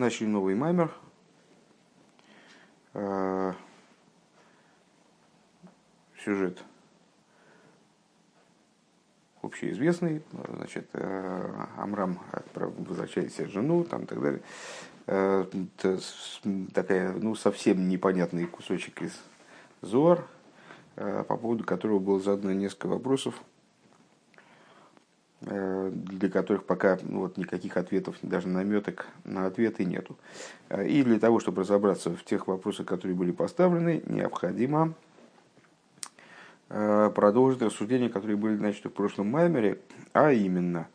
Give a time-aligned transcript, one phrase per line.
[0.00, 0.90] Начали новый маймер.
[6.24, 6.64] Сюжет
[9.42, 10.88] общеизвестный, значит,
[11.76, 12.18] Амрам
[12.54, 14.40] возвращает себе жену, там, так далее.
[16.72, 19.20] Такая, ну, совсем непонятный кусочек из
[19.82, 20.26] Зор,
[20.94, 23.34] по поводу которого было задано несколько вопросов
[25.40, 30.16] для которых пока ну, вот, никаких ответов, даже наметок на ответы нету.
[30.68, 34.92] Э, и для того, чтобы разобраться в тех вопросах, которые были поставлены, необходимо
[36.68, 39.80] э, продолжить рассуждения, которые были начаты в прошлом маймере,
[40.12, 40.88] а именно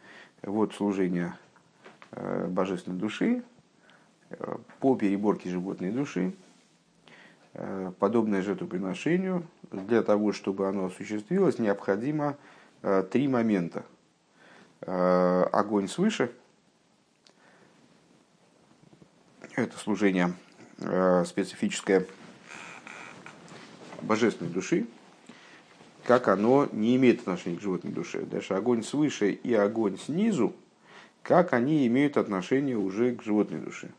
[0.44, 1.36] вот служение
[2.48, 3.44] божественной души
[4.80, 6.34] по переборке животной души,
[8.00, 12.38] подобное жертвоприношению, для того, чтобы оно осуществилось, необходимо
[13.10, 13.95] три момента– Э,
[14.82, 16.32] огонь свыше.
[19.56, 20.34] Это служение
[20.80, 22.06] э, специфическое
[24.02, 24.86] божественной души,
[26.04, 28.22] как оно не имеет отношения к животной душе.
[28.22, 30.54] Дальше огонь свыше и огонь снизу,
[31.24, 33.92] как они имеют отношение уже к животной душе.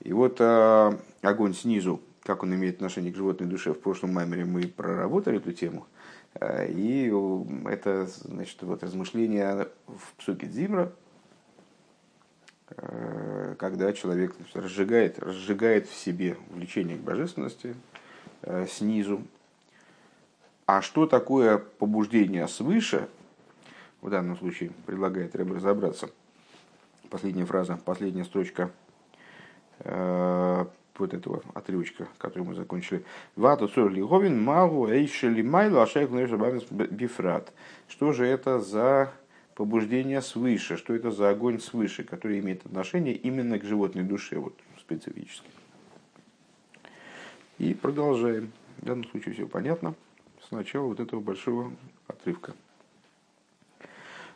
[0.00, 4.46] И вот э, огонь снизу, как он имеет отношение к животной душе, в прошлом маймере
[4.46, 5.86] мы проработали эту тему.
[6.40, 7.12] Э, и
[7.66, 10.92] это значит, вот размышление в псуке Дзимра,
[12.70, 17.74] э, когда человек разжигает, разжигает в себе влечение к божественности
[18.42, 19.22] э, снизу.
[20.66, 23.08] А что такое побуждение свыше,
[24.02, 26.10] в данном случае предлагает Рэб разобраться.
[27.08, 28.70] Последняя фраза, последняя строчка
[30.98, 33.04] вот этого отрывочка, который мы закончили.
[33.34, 37.52] Вату цор лиговин магу эйшели майлу ашайх бифрат.
[37.88, 39.12] Что же это за
[39.54, 44.54] побуждение свыше, что это за огонь свыше, который имеет отношение именно к животной душе, вот
[44.78, 45.48] специфически.
[47.58, 48.52] И продолжаем.
[48.78, 49.94] В данном случае все понятно.
[50.48, 51.72] Сначала вот этого большого
[52.06, 52.54] отрывка.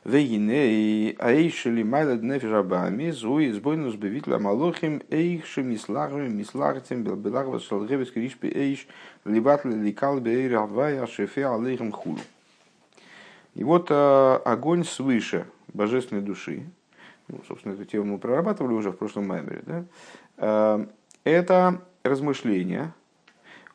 [0.04, 8.88] Вегине аэйшели майлад нефижабами зуи сбойнус бевитла малохим эйхши мислагами мислагтем белбелагва шалгевец кришпи эйш
[9.26, 12.18] либатли ликал бейр авая шефе алейхам хулу.
[13.54, 16.64] И вот огонь свыше божественной души,
[17.28, 20.86] ну, собственно, эту тему мы прорабатывали уже в прошлом маймере, да?
[21.24, 22.94] это размышления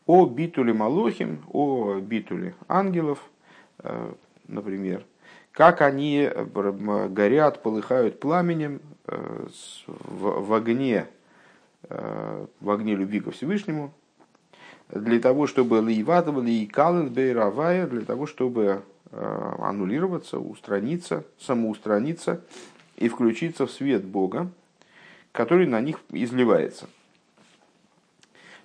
[0.07, 3.23] о битуле Малохим, о битуле ангелов,
[4.47, 5.05] например,
[5.55, 9.47] как они э, горят, полыхают пламенем э,
[9.87, 11.07] в огне,
[11.83, 13.93] э, в огне любви ко Всевышнему,
[14.89, 22.41] для того, чтобы лейватовали и кален бейравая, для того, чтобы аннулироваться, устраниться, самоустраниться
[22.97, 24.49] и включиться в свет Бога,
[25.31, 26.89] который на них изливается.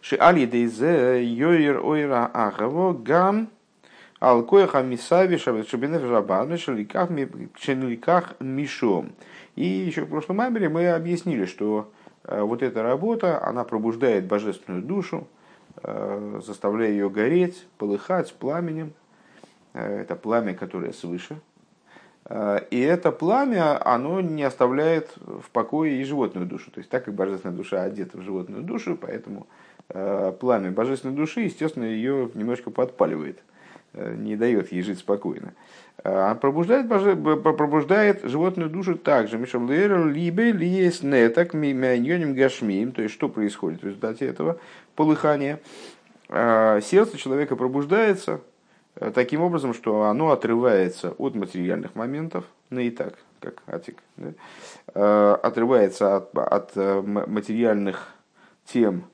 [0.00, 3.48] Шиали дейзе йойр ойра ахаво гам
[4.20, 7.10] Алкоеха Мисави Шабинев Жабан Шеликах
[8.38, 9.12] Мишом.
[9.56, 11.90] И еще в прошлом маймере мы объяснили, что
[12.24, 15.26] э, вот эта работа, она пробуждает божественную душу,
[15.82, 18.92] э, заставляя ее гореть, полыхать пламенем.
[19.72, 21.40] Э, это пламя, которое свыше.
[22.70, 26.70] И это пламя, оно не оставляет в покое и животную душу.
[26.70, 29.48] То есть так как божественная душа одета в животную душу, поэтому
[29.88, 33.42] пламя божественной души, естественно, ее немножко подпаливает–
[33.94, 35.52] не дает ей жить спокойно.
[36.02, 39.36] А пробуждает, пробуждает животную душу также.
[39.36, 42.92] Мишаблэр либе лиес нетак мимяньоним гашмием.
[42.92, 44.58] То есть, что происходит в результате этого
[44.94, 45.60] полыхания?
[46.30, 48.40] А, сердце человека пробуждается
[48.94, 54.32] э, таким образом, что оно отрывается от материальных моментов, ну и так, как Атик, да?
[54.94, 58.14] А, отрывается от, от э, материальных
[58.64, 59.04] тем,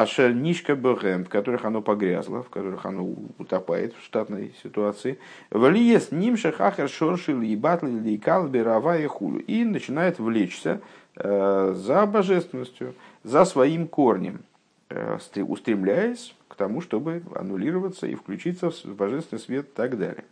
[0.00, 5.18] Ашер Нишка Бэгэм, в которых оно погрязло, в которых оно утопает в штатной ситуации.
[5.50, 9.40] Валиес Нимша Хахер Шоршил и Батли Лейкал Берава и Хулю.
[9.40, 10.80] И начинает влечься
[11.16, 12.94] э, за божественностью,
[13.24, 14.40] за своим корнем,
[14.88, 20.24] э, устремляясь к тому, чтобы аннулироваться и включиться в божественный свет и так далее.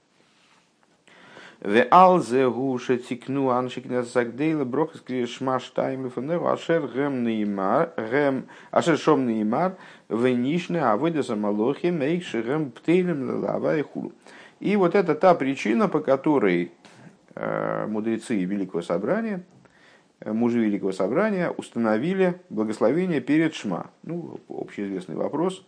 [1.60, 8.44] В алзе гуше тикну аншик на загдейла брохас кришма штайм лифанеру ашер гем неймар гем
[8.70, 9.76] ашер шом неймар
[10.10, 14.12] венишне авойда самалохи мейкши гем птейлем лава и хулу.
[14.60, 16.72] И вот это та причина, по которой
[17.34, 19.42] э, мудрецы Великого Собрания,
[20.20, 23.90] э, мужи Великого Собрания установили благословение перед Шма.
[24.02, 25.64] Ну, общеизвестный вопрос.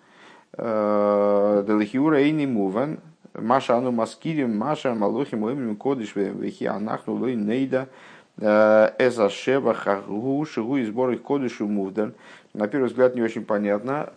[0.52, 3.00] Э, Делахиура Эйни Муван,
[3.34, 7.88] Маша ану маскирим, Маша малохим лэмим кодиш вехи анахну лой нейда
[8.36, 12.14] Эза Шева Хагу Шигу и сбор их кодышу Мувдан.
[12.54, 14.12] На первый взгляд не очень понятно,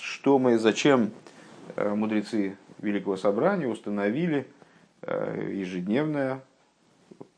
[0.00, 1.10] что мы, зачем
[1.76, 4.46] мудрецы Великого Собрания установили
[5.02, 6.40] ежедневное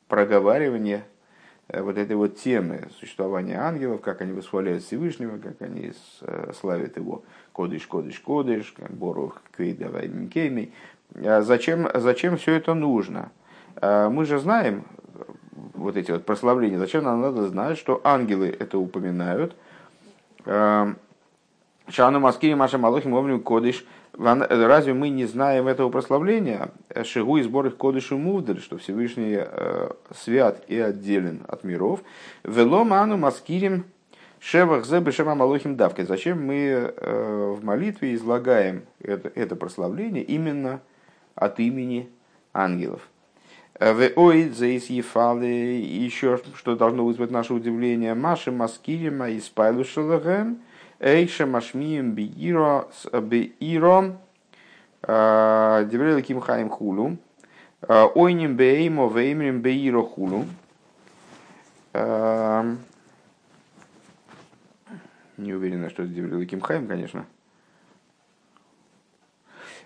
[0.09, 1.05] проговаривание
[1.69, 5.93] вот этой вот темы существования ангелов, как они восхваляют Всевышнего, как они
[6.61, 10.73] славят его קדוש, קדוש, קדוש, как ברוך כבוד הוי' ממקומו.
[11.15, 13.31] Зачем, зачем все это нужно?
[13.81, 14.85] Мы же знаем,
[15.75, 19.57] вот эти вот прославления, зачем нам надо знать, что ангелы это упоминают?
[20.45, 20.97] מה
[21.89, 23.85] שאנו מזכירים מה שהמלאכים אומרים קדוש.
[24.19, 26.71] Разве мы не знаем этого прославления?
[27.05, 32.01] שהוא יתברך קדוש ומובדל, что Всевышний э, свят и отделен от миров.
[32.43, 33.85] Вело Ману Маскирим
[34.41, 36.07] Шевах Зе Бешема Малохим Давкой.
[36.07, 40.81] Зачем мы э, в молитве излагаем это, это прославление именно
[41.37, 42.11] от имени
[42.53, 43.09] ангелов?
[44.89, 50.59] Ефалы, еще что должно вызвать наше удивление, Маши Маскирима и Спайлушелагем,
[50.99, 54.17] Эйша Машмием Беиро, Беиро,
[55.03, 57.19] Деврел Кимхаим Хулу,
[57.87, 60.47] Ойним Беймо Веймрим Беиро Хулу.
[65.37, 67.27] Не уверен, что это Деврел Кимхаим, конечно.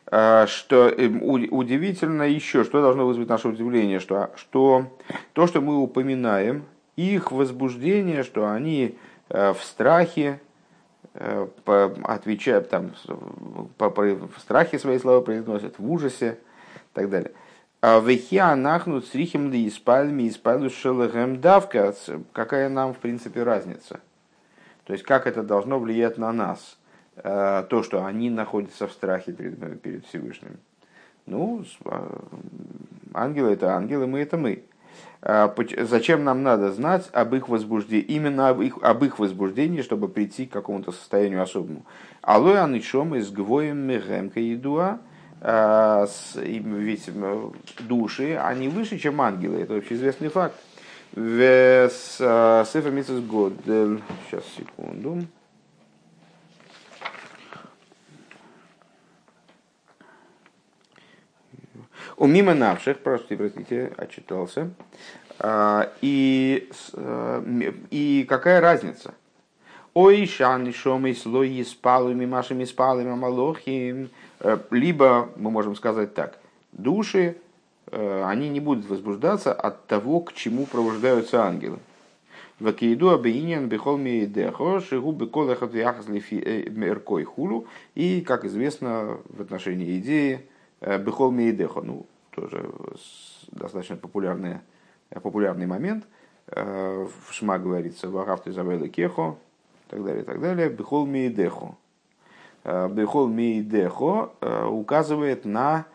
[0.07, 4.87] А, что эм, удивительно еще, что должно вызвать наше удивление, что, что
[5.33, 6.65] то, что мы упоминаем,
[6.97, 8.99] их возбуждение, что они
[9.29, 10.41] э, в страхе,
[11.15, 11.49] э,
[12.05, 16.39] отвечают, там, в страхе свои слова произносят, в ужасе
[16.75, 17.33] и так далее.
[17.83, 21.95] А Вехи анахнут с рихим ли испальми испальду шелэгэм давка.
[22.33, 24.01] Какая нам, в принципе, разница?
[24.85, 26.77] То есть, как это должно влиять на нас?
[27.23, 30.59] Э, то, что они находятся в страхе перед, перед Всевышним.
[31.27, 32.25] Ну, а,
[33.13, 34.65] ангелы это ангелы, мы это мы.
[35.21, 40.09] А зачем нам надо знать об их возбуждении, именно об их, об их возбуждении, чтобы
[40.09, 41.85] прийти к какому-то состоянию особому?
[42.23, 44.99] Алой анишом из гвоем мегемка едуа,
[45.43, 46.07] а,
[46.37, 47.11] ведь
[47.87, 50.55] души, они выше, чем ангелы, это общеизвестный факт.
[51.13, 55.27] В Сефер Митсус Год, сейчас секунду.
[62.21, 64.71] У мимо навших, просто, простите, отчитался.
[65.39, 69.15] А, и, э, и какая разница?
[69.95, 74.11] Ой, шан, шомы, слои, спалами, машами, спалами, малохи.
[74.41, 76.39] Э, либо, мы можем сказать так,
[76.73, 77.39] души,
[77.91, 81.79] э, они не будут возбуждаться от того, к чему пробуждаются ангелы.
[82.59, 87.67] Вакииду абиинин бихол миедехо, шигу беколехат яхас меркой хулу.
[87.95, 90.50] И, как известно, в отношении идеи,
[90.81, 92.71] бихол миедехо, ну, тоже
[93.53, 94.59] достаточно популярный,
[95.11, 96.07] популярный момент.
[96.47, 99.37] Э, в Шма говорится «Вахав ты завела кехо»
[99.87, 100.69] и так далее, и так далее.
[100.69, 101.77] «Бехол миидехо».
[102.65, 105.87] Э, «Бехол миидехо» э, указывает на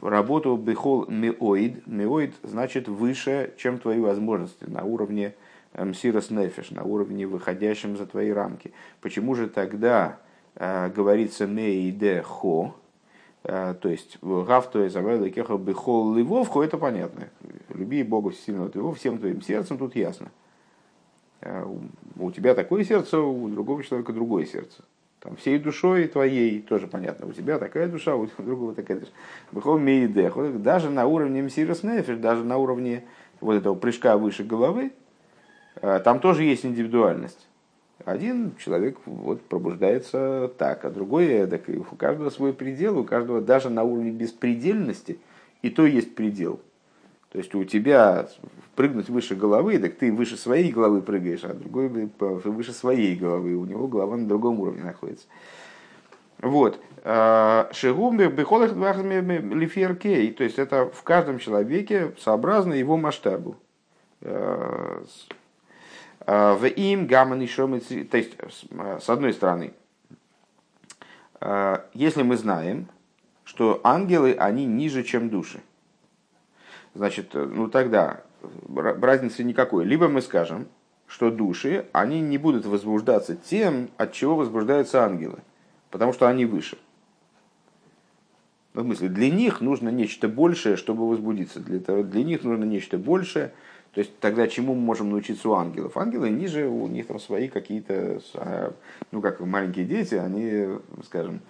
[0.00, 1.84] работу «бехол миоид».
[1.86, 5.34] «Миоид» значит выше, чем твои возможности, на уровне
[5.76, 8.72] мсирос нефиш, на уровне выходящем за твои рамки.
[9.00, 10.18] Почему же тогда
[10.56, 12.74] говорится «меидехо»,
[13.42, 17.28] Э, то есть, гавто изавайла кеха бихол ливовху, это понятно.
[17.70, 20.30] Люби Бога сильно твоего всем твоим сердцем, тут ясно.
[21.40, 21.64] Э,
[22.18, 24.84] у тебя такое сердце, у другого человека другое сердце.
[25.20, 27.26] Там всей душой твоей тоже понятно.
[27.26, 29.12] У тебя такая душа, у другого такая душа.
[29.52, 30.62] Бихол мейдех.
[30.62, 33.04] Даже на уровне мсирос нефиш, даже на уровне
[33.40, 34.92] вот этого прыжка выше головы,
[35.76, 37.46] э, там тоже есть индивидуальность.
[38.04, 41.68] Один человек вот пробуждается так, а другой эдак.
[41.68, 45.18] И у каждого свой предел, у каждого даже на уровне беспредельности,
[45.62, 46.60] и то есть предел.
[47.30, 48.28] То есть у тебя
[48.74, 51.88] прыгнуть выше головы, так ты выше своей головы прыгаешь, а другой
[52.18, 55.26] выше своей головы, у него голова на другом уровне находится.
[56.40, 56.80] Вот.
[57.04, 63.56] А, Шигумбе бехолах лиферкей, то есть это в каждом человеке сообразно его масштабу.
[66.30, 67.48] Э, в им гамман и
[68.04, 68.36] То есть,
[69.00, 69.74] с одной стороны,
[71.40, 72.86] э, если мы знаем,
[73.42, 75.60] что ангелы, они ниже, чем души,
[76.94, 78.20] значит, э, ну тогда
[78.68, 79.84] разницы никакой.
[79.84, 80.68] Либо мы скажем,
[81.08, 85.40] что души, они не будут возбуждаться тем, от чего возбуждаются ангелы,
[85.90, 86.78] потому что они выше.
[88.74, 91.58] Ну, в смысле, для них нужно нечто большее, чтобы возбудиться.
[91.58, 93.52] Для, для них нужно нечто большее,
[93.92, 95.96] то есть тогда чему мы можем научиться у ангелов?
[95.96, 98.72] Ангелы ниже, у них там свои какие-то, а,
[99.10, 101.40] ну как маленькие дети, они, скажем,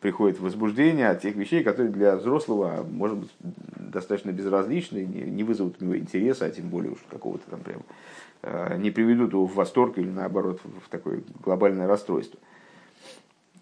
[0.00, 5.84] приходит возбуждение от тех вещей, которые для взрослого, может быть, достаточно безразличны, не вызовут у
[5.84, 10.08] него интереса, а тем более уж какого-то там прям не приведут его в восторг или
[10.08, 12.40] наоборот в такое глобальное расстройство.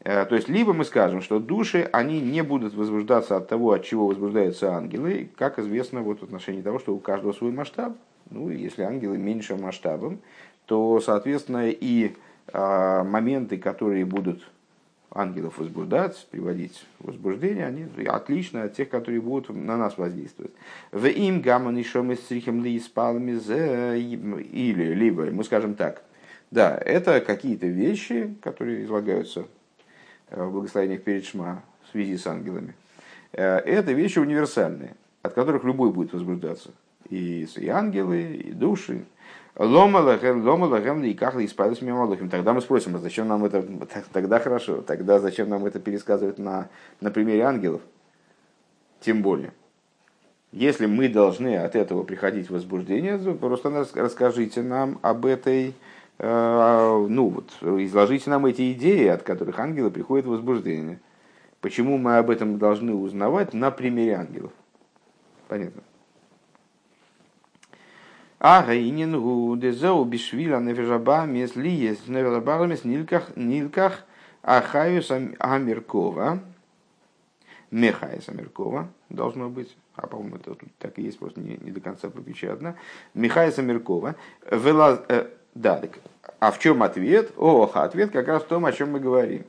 [0.06, 4.06] То есть, либо мы скажем, что души, они не будут возбуждаться от того, от чего
[4.06, 7.96] возбуждаются ангелы, как известно вот в отношении того, что у каждого свой масштаб.
[8.30, 10.20] Ну, если ангелы меньше масштабом,
[10.66, 12.14] то, соответственно, и
[12.52, 14.48] моменты, которые будут
[15.10, 20.52] ангелов возбуждать, приводить в возбуждение, они отличны от тех, которые будут на нас воздействовать.
[20.92, 26.04] В им гамман еще мы стрихем ли или либо мы скажем так,
[26.52, 29.46] да, это какие-то вещи, которые излагаются
[30.30, 32.74] в благословениях перед Шма в связи с ангелами.
[33.32, 36.70] Э, это вещи универсальные, от которых любой будет возбуждаться.
[37.08, 39.04] И, и ангелы, и души,
[39.58, 42.28] Лома лагем и кахли испадус мималухим.
[42.28, 43.64] Тогда мы спросим, а зачем нам это,
[44.12, 46.68] тогда хорошо, тогда зачем нам это пересказывать на,
[47.00, 47.80] на примере ангелов?
[49.00, 49.52] Тем более.
[50.52, 55.72] Если мы должны от этого приходить в возбуждение, то просто расскажите нам об этой, э,
[56.18, 61.00] ну вот, изложите нам эти идеи, от которых ангелы приходят в возбуждение.
[61.60, 64.52] Почему мы об этом должны узнавать на примере ангелов?
[65.48, 65.82] Понятно.
[68.38, 74.04] А гайнин гу дезеу бишвиля нефежабамес ли есть нефежабамес нилках нилках
[74.42, 76.40] ахаюс амиркова
[77.70, 81.80] мехайс амиркова должно быть а по-моему это тут так и есть просто не, не до
[81.80, 82.12] конца
[83.14, 84.16] мехайс амиркова
[84.50, 85.98] вела э, да так,
[86.38, 87.32] а в чем ответ?
[87.36, 89.44] Ох ответ как раз в том о чем мы говорим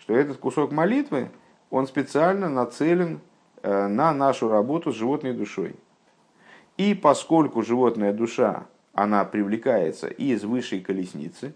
[0.00, 1.30] что этот кусок молитвы
[1.70, 3.20] он специально нацелен
[3.62, 5.76] э, на нашу работу с животной душой.
[6.76, 11.54] И поскольку животная душа, она привлекается из высшей колесницы,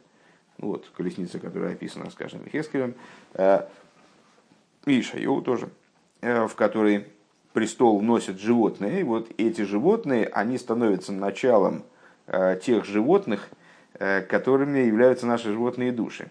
[0.58, 2.94] вот колесница, которая описана, скажем, Хескелем,
[3.32, 3.66] э,
[4.86, 5.68] и Шайоу тоже,
[6.20, 7.08] э, в которой
[7.54, 11.82] престол носит животные, и вот эти животные, они становятся началом
[12.62, 13.50] тех животных,
[13.98, 16.28] которыми являются наши животные души.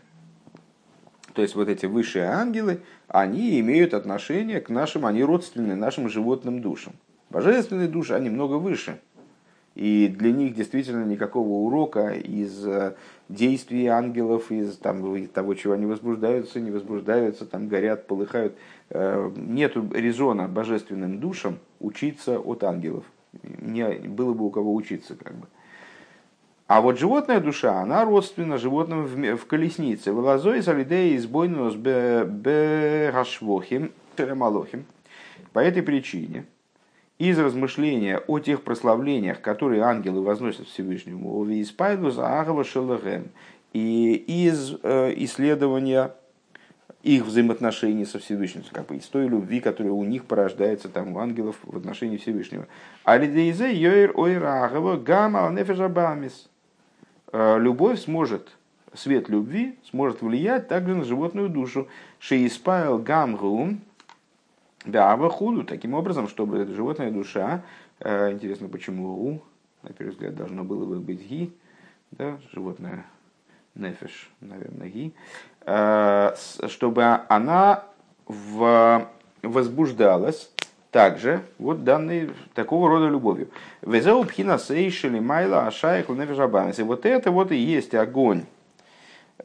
[1.33, 6.61] То есть вот эти высшие ангелы, они имеют отношение к нашим, они родственны нашим животным
[6.61, 6.93] душам.
[7.29, 8.99] Божественные души, они много выше.
[9.75, 12.93] И для них действительно никакого урока из э,
[13.27, 18.55] действий ангелов, из там, того, чего они возбуждаются, не возбуждаются, там горят, полыхают.
[18.91, 23.03] Э, Нет резона божественным душам учиться от ангелов.
[23.41, 25.15] Не было бы у кого учиться.
[25.15, 25.47] Как бы.
[26.67, 30.11] А вот животная душа, она родственна животным в, в колеснице.
[30.11, 33.91] Вылазой солидей избойнус бе рашвохим,
[35.51, 36.45] По этой причине
[37.19, 41.45] из размышления о тех прославлениях, которые ангелы возносят Всевышнему,
[43.73, 46.15] и из э, исследования
[47.01, 51.19] их взаимоотношений со Всевышним, как бы из той любви, которая у них порождается там у
[51.19, 52.67] ангелов в отношении Всевышнего.
[53.03, 56.49] Алидейзе йойр ойрагова гама нефежабамис.
[57.33, 58.49] Э, любовь сможет,
[58.93, 61.87] свет любви сможет влиять также на животную душу.
[62.19, 63.81] Шеиспайл гамгум,
[64.85, 67.63] да, худу таким образом, чтобы эта животная душа,
[67.99, 69.41] э, интересно, почему у,
[69.81, 71.51] на первый взгляд, должно было бы быть ги,
[72.11, 73.03] да, животное
[73.73, 75.15] нефеш, наверное, ги,
[75.65, 76.35] э,
[76.67, 77.83] чтобы она
[78.27, 79.07] в,
[79.41, 80.51] возбуждалась
[80.93, 83.49] также вот данной такого рода любовью.
[83.81, 88.43] Везеу пхина сейшели майла нефеш И вот это вот и есть огонь,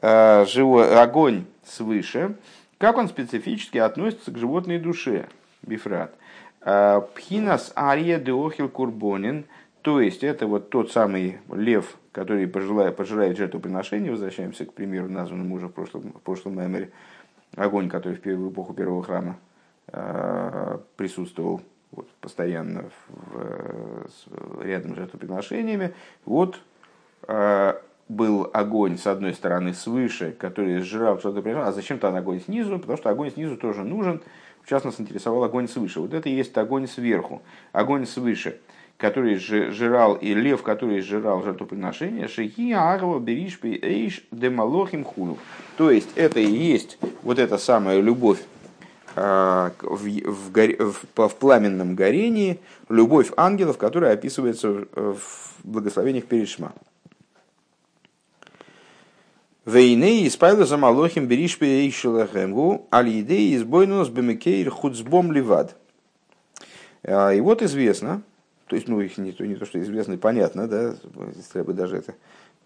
[0.01, 2.35] э, живой, огонь свыше,
[2.77, 5.27] как он специфически относится к животной душе,
[5.63, 6.13] бифрат?
[6.61, 9.45] А, Пхинас ария деохил курбонин,
[9.81, 15.55] то есть это вот тот самый лев, который пожелает, пожирает жертвоприношение, возвращаемся к примеру, названному
[15.55, 16.91] уже в прошлом, в прошлом меморе,
[17.55, 19.37] огонь, который в первую эпоху первого храма
[20.97, 25.93] присутствовал вот, постоянно в, в, рядом с жертвоприношениями,
[26.25, 26.59] вот
[27.27, 32.79] а, был огонь, с одной стороны, свыше, который сжирал что-то а зачем то огонь снизу?
[32.79, 34.21] Потому что огонь снизу тоже нужен.
[34.63, 35.99] В частности, интересовал огонь свыше.
[35.99, 37.41] Вот это и есть огонь сверху,
[37.71, 38.59] огонь свыше,
[38.97, 45.37] который жрал, и лев, который жрал жертвоприношение, шехи арва беришпи эйш демалохим хуну.
[45.77, 48.39] То есть, это и есть вот эта самая любовь
[49.21, 55.19] а, в, в, в, в пламенном горении, любовь ангелов, которая описывается в
[55.65, 56.71] благословениях перед Шма.
[59.65, 65.75] Вейней испайла за малохим беришпе и шелахемгу, аль идеи избойнус бемекейр хуцбом ливад.
[67.03, 68.21] А, и вот известно,
[68.67, 70.95] то есть, ну, их не то, не то что известно, понятно, да,
[71.33, 72.15] здесь треба даже это,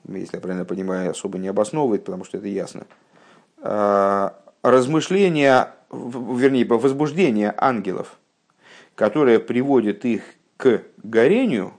[0.08, 2.86] если я правильно понимаю, особо не обосновывать, потому что это ясно.
[3.58, 8.18] А, размышления, вернее, возбуждение ангелов,
[8.96, 10.24] которое приводит их
[10.58, 11.74] к горению,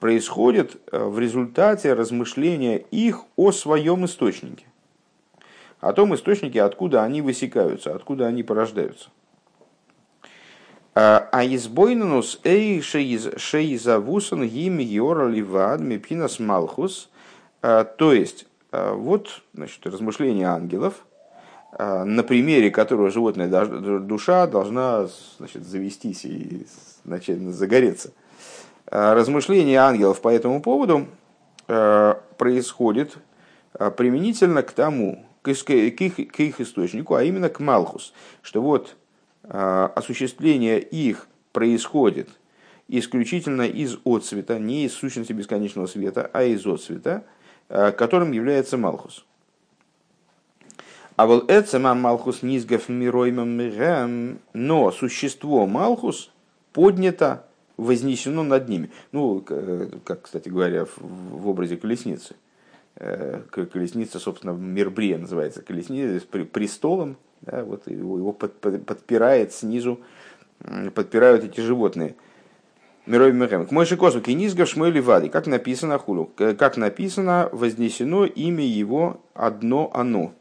[0.00, 4.66] происходит э, в результате размышления их о своем источнике.
[5.80, 9.10] О том источнике, откуда они высекаются, откуда они порождаются.
[10.94, 17.08] А избойнус эй шейзавусан гим геора ливад мипинас малхус.
[17.62, 21.06] А, то есть, а, вот значит, размышления ангелов,
[21.78, 23.48] на примере которого животная
[24.00, 26.66] душа должна значит, завестись и
[27.04, 28.12] начать загореться.
[28.86, 31.06] Размышления ангелов по этому поводу
[31.66, 33.16] происходит
[33.96, 38.12] применительно к тому, к их, к их источнику, а именно к Малхус,
[38.42, 38.94] что вот
[39.44, 42.28] Э, осуществление их происходит
[42.88, 47.24] исключительно из отцвета, не из сущности бесконечного света, а из отцвета,
[47.68, 49.26] э, которым является Малхус.
[51.22, 53.56] А вот сама Малхус низгов мироймам
[54.54, 56.32] но существо Малхус
[56.72, 57.44] поднято,
[57.76, 58.90] вознесено над ними.
[59.12, 59.40] Ну,
[60.04, 62.34] как, кстати говоря, в образе колесницы.
[62.96, 70.00] Э, колесница, собственно, Мирбрия называется колесница, престолом, да, вот его, его под, под, подпирает снизу,
[70.92, 72.16] подпирают эти животные.
[73.06, 73.68] Мирови Мехем.
[73.68, 75.28] К Мойши Косу Кенизгав Шмойли Вади.
[75.28, 76.32] Как написано хулу.
[76.34, 80.34] Как написано, вознесено имя его одно оно.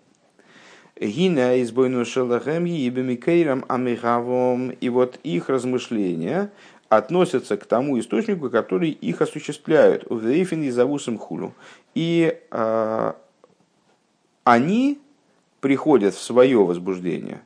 [1.01, 4.70] Гина избойну шелахем ебемикейрам амихавом.
[4.70, 6.51] И вот их размышления
[6.89, 10.05] относятся к тому источнику, который их осуществляют.
[10.10, 11.55] В Рейфин и Завусом хулу.
[11.96, 13.13] И э,
[14.43, 15.00] они
[15.60, 17.41] приходят в свое возбуждение,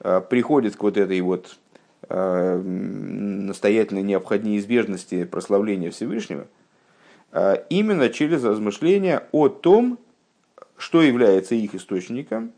[0.00, 1.58] э, приходят к вот этой вот
[2.08, 6.46] э, настоятельной необходимости прославления Всевышнего,
[7.70, 9.98] именно через размышления о том,
[10.76, 12.52] что является их источником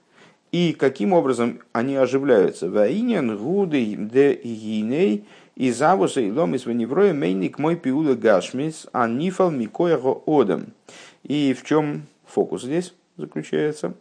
[0.55, 2.71] и каким образом они оживляются.
[2.71, 5.25] Ваинян гуды де гиней
[5.57, 10.67] и завуса и лом из ваневроя мейник мой пиула гашмис анифал микояго одам.
[11.25, 13.95] И в чем фокус здесь заключается?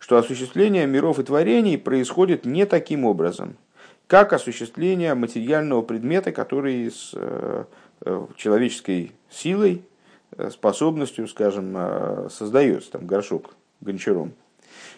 [0.00, 3.56] что осуществление миров и творений происходит не таким образом,
[4.08, 7.64] как осуществление материального предмета, который с э,
[8.00, 9.84] э, человеческой силой,
[10.36, 14.32] э, способностью, скажем, создается, там горшок гончаром.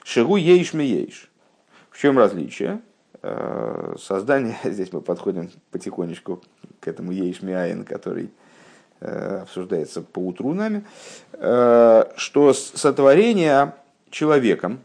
[0.05, 1.31] Шигу ейш ми ейш.
[1.91, 2.81] В чем различие?
[3.99, 6.43] Создание, здесь мы подходим потихонечку
[6.81, 8.31] к этому ейш миаин, который
[9.01, 10.85] обсуждается по утру нами,
[11.33, 13.75] что сотворение
[14.11, 14.81] человеком,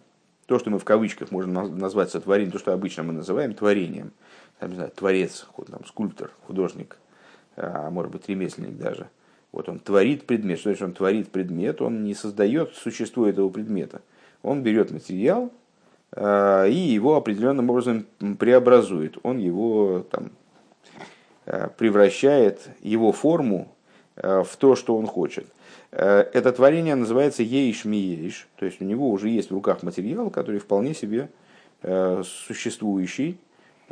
[0.46, 4.12] то, что мы в кавычках можем назвать сотворением, то, что обычно мы называем творением,
[4.60, 6.98] там, не знаю, творец, там, скульптор, художник,
[7.56, 9.10] а может быть ремесленник даже.
[9.52, 10.60] Вот он творит предмет.
[10.60, 11.82] Что значит он творит предмет?
[11.82, 14.02] Он не создает существо этого предмета.
[14.42, 15.52] Он берет материал
[16.12, 18.06] а, и его определенным образом
[18.38, 19.18] преобразует.
[19.24, 20.32] Он его там,
[21.46, 23.68] а, превращает, его форму
[24.16, 25.48] а, в то, что он хочет.
[25.92, 29.84] Э, это творение называется ейш ми ейш, то есть у него уже есть в руках
[29.84, 31.30] материал, который вполне себе
[31.82, 33.40] э, существующий,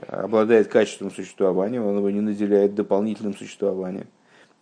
[0.08, 4.06] обладает качеством существования, он его не наделяет дополнительным существованием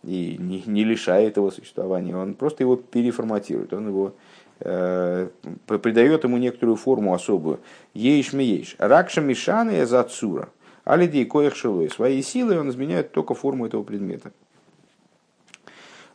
[0.02, 4.12] и не, не лишает его существования, он просто его переформатирует, он его э,
[4.58, 7.60] придает ему некоторую форму особую.
[7.94, 8.76] Ейш ми ейш.
[8.78, 10.48] Ракша мишаны за цура.
[10.84, 11.90] Алидей коих шилой.
[11.90, 14.32] Своей силой он изменяет только форму этого предмета.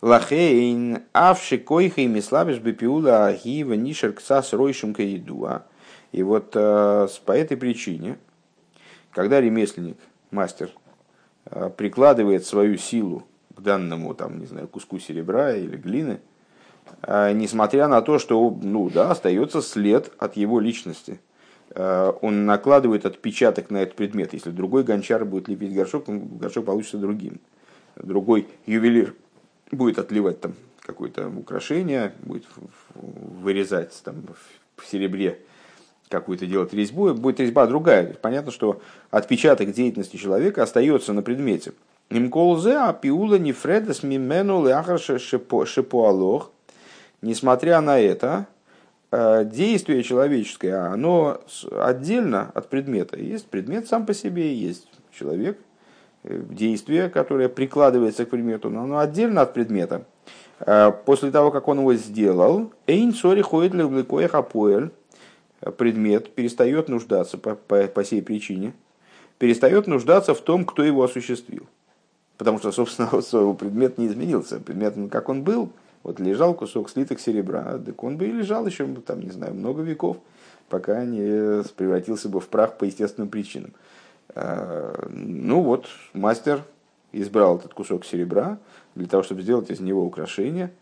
[0.02, 5.64] Лахейн, авши койхи мислабиш бепиула агива нишер ксас ройшим каидуа.
[6.12, 8.18] И вот э, по этой причине,
[9.12, 9.98] когда ремесленник,
[10.32, 10.72] мастер,
[11.46, 13.24] э, прикладывает свою силу
[13.56, 16.31] к данному, там, не знаю, куску серебра или глины, э,
[17.08, 21.20] несмотря на то, что, ну да, остается след от его личности,
[21.74, 24.34] он накладывает отпечаток на этот предмет.
[24.34, 27.40] Если другой гончар будет лепить горшок, горшок получится другим.
[27.96, 29.16] Другой ювелир
[29.72, 32.46] будет отливать там какое-то украшение, будет
[32.94, 34.16] вырезать там
[34.76, 35.40] в серебре
[36.10, 38.18] какую-то делать резьбу, будет резьба другая.
[38.22, 41.72] Понятно, что отпечаток деятельности человека остается на предмете.
[42.10, 46.52] Имколзе апиула нефредес мимену ляхарша шепуалох.
[47.22, 48.48] Несмотря на это,
[49.12, 53.20] э, действие человеческое, оно отдельно от предмета.
[53.20, 55.58] Есть предмет сам по себе, есть человек–
[56.24, 60.06] Э, действие, которое прикладывается к предмету, но оно отдельно от предмета.
[60.60, 64.92] Э, после того, как он его сделал, эйн сори ходит лекликоя хапоэль,
[65.78, 68.74] предмет перестает нуждаться по, по, по сей причине,
[69.40, 71.66] перестает нуждаться в том, кто его осуществил.
[72.38, 74.60] Потому что, собственно, его предмет не изменился.
[74.60, 75.72] Предмет, как он был,
[76.04, 79.82] вот лежал кусок слиток серебра, так он бы и лежал еще, там, не знаю, много
[79.82, 80.18] веков.
[80.70, 83.74] пока не превратился бы в прах по естественным причинам.
[84.36, 86.64] Ну вот, мастер
[87.12, 88.58] избрал этот кусок серебра
[88.96, 90.72] для того, чтобы сделать из него украшение–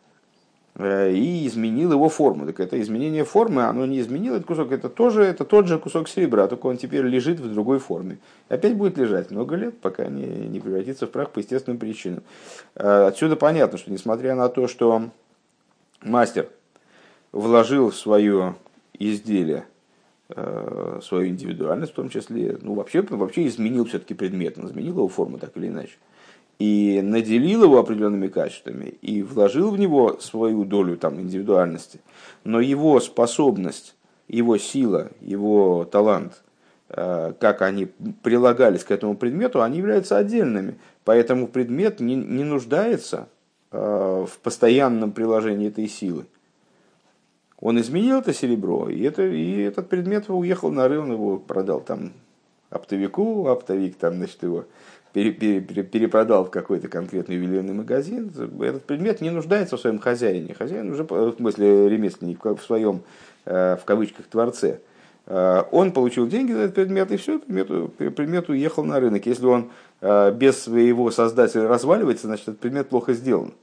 [0.78, 2.46] и изменил его форму.
[2.46, 6.08] Так это изменение формы, оно не изменило этот кусок, это тоже это тот же кусок
[6.08, 8.20] серебра, только он теперь лежит в другой форме.
[8.48, 12.24] Опять будет лежать много лет, пока не, не превратится в прах по естественным причинам.
[12.76, 15.10] Э, отсюда понятно, что несмотря на то, что
[16.02, 16.48] мастер
[17.32, 18.56] вложил в свое
[18.94, 19.66] изделие
[20.30, 25.08] э, свою индивидуальность в том числе, ну вообще, вообще изменил все-таки предмет, он изменил его
[25.10, 25.98] форму так или иначе
[26.60, 32.02] и наделил его определенными качествами и вложил в него свою долю там, индивидуальности,
[32.44, 33.96] но его способность,
[34.28, 36.44] его сила, его талант,
[36.90, 37.86] э, как они
[38.22, 40.78] прилагались к этому предмету, они являются отдельными.
[41.06, 43.30] Поэтому предмет не, не нуждается
[43.72, 46.26] э, в постоянном приложении этой силы.
[47.62, 52.14] Он изменил это серебро, и, это, и этот предмет уехал на рынок, его продал там
[52.70, 54.66] оптовику, оптовик там, значит, его
[55.14, 60.54] перепродал в какой-то конкретный ювелирный магазин, этот предмет не нуждается в своем хозяине.
[60.54, 63.02] Хозяин уже, в смысле ремесленник, в своем,
[63.46, 64.80] э, в кавычках, творце.
[65.26, 69.26] Э, он получил деньги за этот предмет, и все, предмет, предмет уехал на рынок.
[69.26, 73.54] Если он э, без своего создателя разваливается, значит, этот предмет плохо сделан.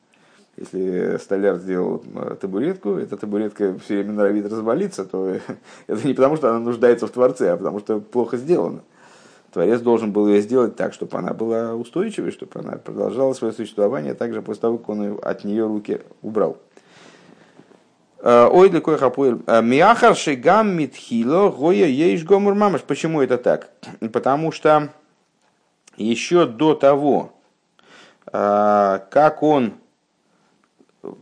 [0.57, 2.03] Если столяр сделал
[2.41, 5.37] табуретку, эта табуретка все время норовит развалиться, то
[5.87, 8.81] это не потому, что она нуждается в Творце, а потому что плохо сделано.
[9.57, 14.12] Творец должен был ее сделать так, чтобы она была устойчивой, чтобы она продолжала свое существование
[14.12, 16.59] также после того, как он от нее руки убрал.
[18.19, 19.38] Э, ой, для кое хапуэль.
[19.47, 22.83] Э, Миахар шигам митхило гоя ейш гомур мамаш.
[22.83, 23.71] Почему это так?
[24.12, 24.90] Потому что
[25.97, 27.33] еще до того,
[28.27, 29.73] э, как он,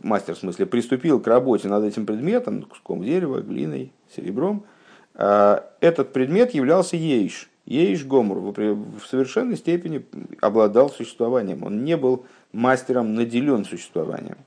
[0.03, 4.65] мастер в смысле, приступил к работе над этим предметом, куском дерева, глиной, серебром,
[5.13, 10.05] этот предмет являлся ейш– Ейш Гомур в совершенной степени
[10.39, 11.63] обладал существованием.
[11.63, 14.37] Он не был мастером наделен существованием.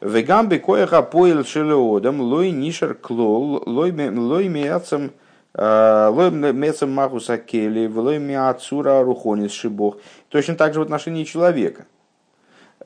[0.00, 5.12] Вегамби коеха поил шелеодам лой нишер клол лой меяцам
[5.54, 9.96] э, лой мецам махуса кели лой меацура рухонис шибох.
[10.28, 11.86] Точно так же в отношении человека.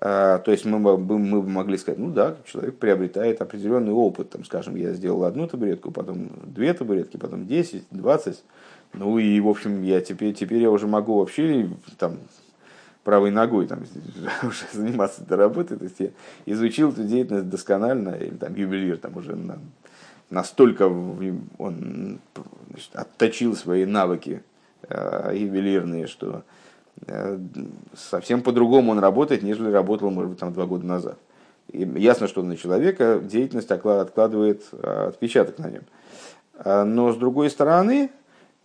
[0.01, 4.31] Э, то есть мы, мы, мы могли сказать, ну да, человек приобретает определенный опыт.
[4.31, 8.45] Там, скажем, я сделал одну табуретку, потом две табуретки, потом 10, 20
[8.93, 12.19] ну и, в общем, я теперь, теперь я уже могу вообще там
[13.05, 13.85] правой ногой там,
[14.43, 15.77] уже заниматься этой работой.
[15.77, 16.09] То есть я
[16.47, 19.59] изучил эту деятельность досконально, или там ювелир там уже на,
[20.31, 20.89] настолько
[21.59, 22.19] он
[22.71, 24.43] значит, отточил свои навыки
[24.89, 26.43] э, ювелирные, что
[27.07, 27.39] э,
[27.95, 31.19] совсем по-другому он работает, нежели работал, может быть, там два года назад.
[31.71, 35.83] И ясно, что на человека деятельность откладывает э, отпечаток на нем.
[36.55, 38.18] А, но с другой стороны, Э,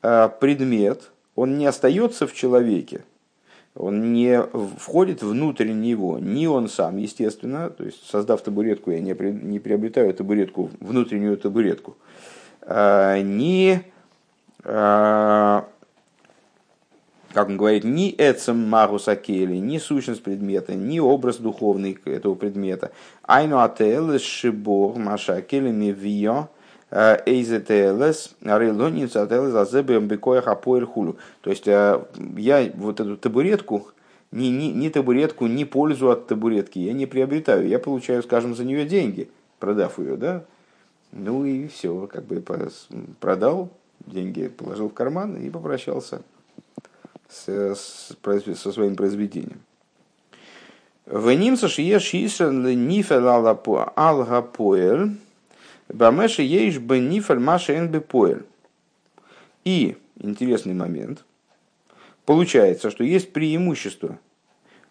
[0.03, 3.03] предмет, он не остается в человеке,
[3.75, 4.39] он не
[4.77, 10.13] входит внутрь него, ни он сам, естественно, то есть создав табуретку, я не, не приобретаю
[10.13, 11.97] табуретку, внутреннюю табуретку,
[12.61, 13.81] э, ни,
[14.63, 15.61] э,
[17.33, 22.91] как он говорит, ни эцем магус акели, ни сущность предмета, ни образ духовный этого предмета.
[23.23, 26.49] Айну ателес шибор маша акели мивио,
[26.93, 31.17] Эйзетелес, Арелонец, Ателес, Азебем, Бекоях, Апоэр, Хулю.
[31.41, 31.99] То есть э,
[32.37, 33.87] я вот эту табуретку,
[34.31, 37.67] ни, ни, ни табуретку, ни пользу от табуретки я не приобретаю.
[37.67, 39.27] Я получаю, скажем, за нее деньги,
[39.57, 40.43] продав ее, да?
[41.11, 42.43] Ну и все, как бы
[43.19, 43.69] продал,
[44.05, 46.21] деньги положил в карман и попрощался
[47.27, 48.15] с, с,
[48.55, 49.61] со своим произведением.
[51.07, 55.17] Венимса шиеш исрен нифел алгапоэль
[55.93, 58.43] Бамеши ейш бы нифаль маша эн поэль.
[59.63, 61.23] И интересный момент.
[62.25, 64.17] Получается, что есть преимущество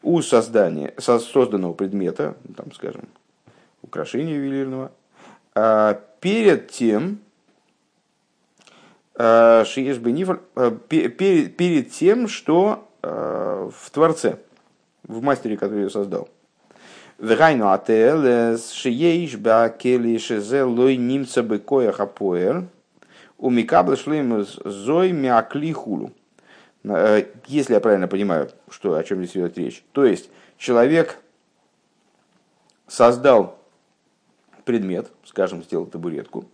[0.02, 3.08] у создания, созданного предмета, ну, там, скажем,
[3.82, 4.92] украшения ювелирного,
[5.54, 7.18] а, перед тем,
[9.16, 14.38] а, а, перед тем, что в Творце,
[15.02, 16.28] в мастере, который ее создал.
[17.22, 22.64] Вегайну ателес шиеш бакели шезе лой нимца бекоях апоэр.
[23.38, 26.10] У Микабла шлейм зой мякли хулу.
[26.82, 29.84] Если я правильно понимаю, что, о чем здесь идет речь.
[29.92, 31.18] То есть, человек
[32.88, 33.56] создал
[34.64, 36.46] предмет, скажем, сделал табуретку,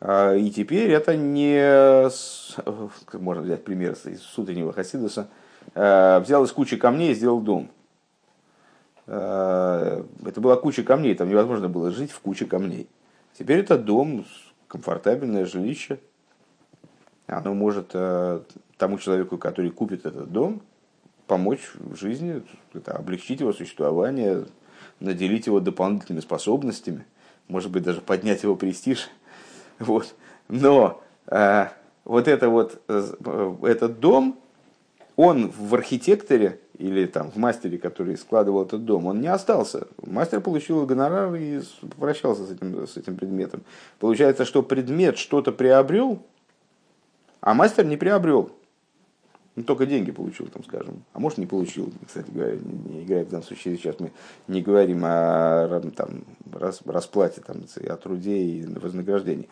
[0.00, 2.08] и теперь это не,
[3.18, 5.28] можно взять пример из утреннего Хасидуса,
[5.74, 7.81] взял из кучи камней и сделал дом– Э,
[9.14, 12.88] это была куча камней, там невозможно было жить в куче камней.
[13.38, 14.24] Теперь это дом,
[14.68, 15.98] комфортабельное жилище.
[17.26, 20.62] Оно может тому человеку, который купит этот дом,
[21.26, 22.42] помочь в жизни,
[22.74, 24.44] это облегчить его существование,
[25.00, 27.06] наделить его дополнительными способностями,
[27.48, 29.08] может быть, даже поднять его престиж.
[29.78, 30.14] Вот.
[30.48, 31.66] Но э,
[32.04, 34.38] вот, это вот э, этот дом,
[35.16, 39.86] он в архитекторе или там в мастере, который складывал этот дом, он не остался.
[40.04, 43.62] Мастер получил гонорар и попрощался с этим, с этим предметом.
[43.98, 46.22] Получается, что предмет что-то приобрел,
[47.40, 48.50] а мастер не приобрел.
[49.54, 51.04] Ну, только деньги получил, там, скажем.
[51.12, 53.76] А может, не получил, кстати говоря, не, играет в данном случае.
[53.76, 54.10] Сейчас мы
[54.48, 56.24] не говорим о там,
[56.86, 59.48] расплате там, о труде и вознаграждении.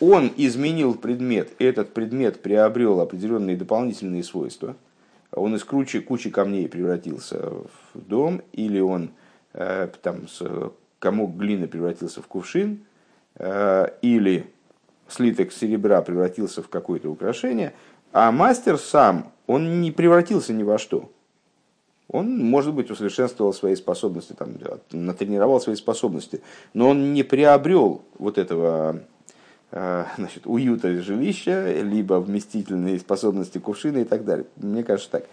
[0.00, 4.76] Он изменил предмет, этот предмет приобрел определенные дополнительные свойства.
[5.32, 7.50] Он из кучи, кучи камней превратился
[7.94, 9.10] в дом, или он
[9.52, 10.42] э, там, с
[10.98, 12.84] комок глины превратился в кувшин,
[13.36, 14.46] э, или
[15.08, 17.74] слиток серебра превратился в какое-то украшение–
[18.12, 21.10] а мастер сам, он не превратился ни во что.
[22.10, 24.54] Он, может быть, усовершенствовал свои способности, там,
[24.92, 26.40] натренировал свои способности,
[26.72, 29.02] но он не приобрел вот этого
[29.70, 34.46] значит, уюта жилища, либо вместительные способности кувшина и так далее.
[34.56, 35.24] Мне кажется так.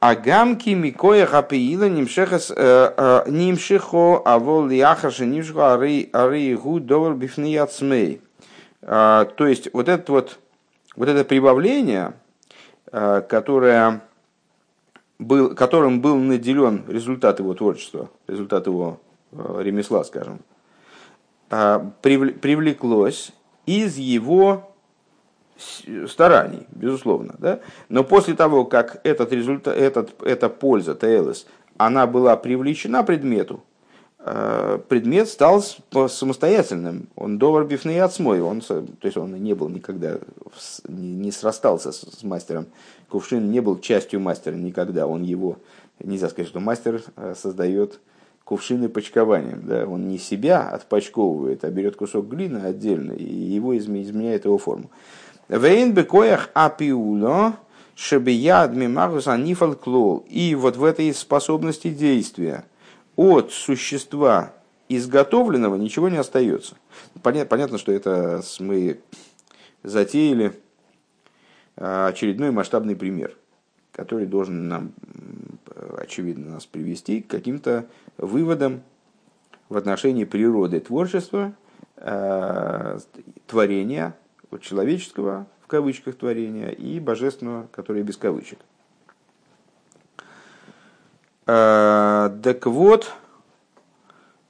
[0.00, 2.54] Агамки микоя хапиила нимшехас э,
[2.96, 8.20] э, нимшехо авол лиахаша нимшехо ары ары гу довар бифнияцмей.
[8.80, 10.38] То есть вот этот вот
[10.98, 12.14] вот это прибавление,
[12.90, 14.02] э, которое
[15.18, 20.47] был, которым был наделен результат его творчества, результат его э, ремесла, скажем, э,
[21.48, 23.32] привлеклось
[23.66, 24.74] из его
[26.06, 27.34] стараний, безусловно.
[27.38, 27.60] Да?
[27.88, 33.62] Но после того, как этот результат, этот, эта польза, ТЛС, она была привлечена предмету,
[34.20, 37.08] Э, предмет стал самостоятельным.
[37.14, 38.40] Он довар бифный отсмой.
[38.40, 40.18] Он, то есть он не был никогда,
[40.88, 42.66] не срастался с мастером.
[43.08, 45.06] Кувшин не был частью мастера никогда.
[45.06, 45.58] Он его,
[46.00, 48.00] нельзя сказать, что мастер э, создает
[48.48, 49.62] кувшины почкованием.
[49.64, 49.86] Да?
[49.86, 54.90] Он не себя отпочковывает, а берет кусок глины отдельно и его изменяет его форму.
[55.48, 57.56] Вейн бекоях апиуло
[57.94, 60.24] шебияд мимагус анифал клол.
[60.28, 62.64] И вот в этой способности действия–
[63.18, 64.54] от существа
[64.88, 66.76] изготовленного ничего не остается.
[67.20, 69.00] Понятно, что это мы
[69.82, 70.52] затеяли
[71.76, 73.36] а, очередной масштабный пример,
[73.98, 74.92] который должен нам,
[75.96, 78.82] очевидно, нас привести к каким-то выводам
[79.68, 81.52] в отношении природы творчества,
[81.96, 82.98] а,
[83.48, 84.14] творения,
[84.52, 88.60] вот человеческого, в кавычках, творения, и божественного, которое без кавычек.
[91.48, 93.12] Э, так вот,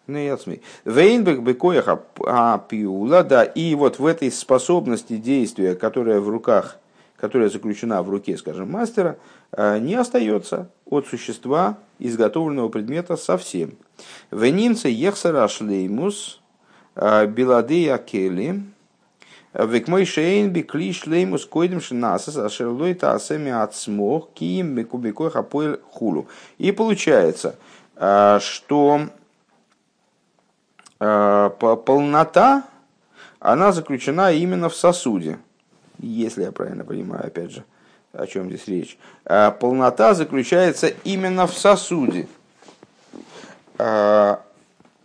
[0.07, 6.79] Вейнбек бекояха апиула, да, и вот в этой способности действия, которая в руках,
[7.19, 9.19] которая заключена в руке, скажем, мастера,
[9.53, 13.73] э, не остается от существа изготовленного предмета совсем.
[14.31, 16.41] Венинца ехсара шлеймус
[16.95, 18.63] э, биладея кели,
[19.55, 25.31] Век мой шейн би клиш леймус койдем шинасас, а шерлой таасеми от смог киим бекубикой
[25.31, 26.29] хапоэль хулу.
[26.59, 27.57] И получается,
[27.97, 29.09] э, что
[30.99, 32.65] полнота,
[33.39, 35.39] она заключена именно в сосуде.
[35.99, 37.65] Если я правильно понимаю, опять же,
[38.13, 38.99] о чем здесь речь.
[39.25, 42.29] Э, полнота заключается именно в сосуде.
[43.77, 44.41] То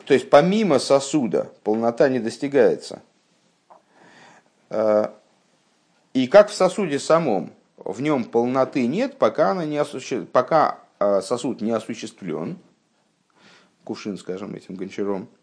[0.10, 3.02] есть помимо сосуда полнота не достигается–
[6.14, 10.30] и как в сосуде самом, в нем полноты нет, пока, она не осуществ...
[10.32, 12.60] пока а, сосуд не осуществлен,
[13.84, 15.43] кувшин, скажем, этим гончаром, а,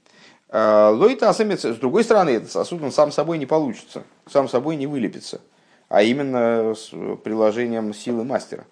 [0.52, 4.88] Лойта асамец, с другой стороны, этот сосуд он сам собой не получится, сам собой не
[4.88, 5.40] вылепится,
[5.88, 6.90] а именно с
[7.22, 8.64] приложением силы мастера.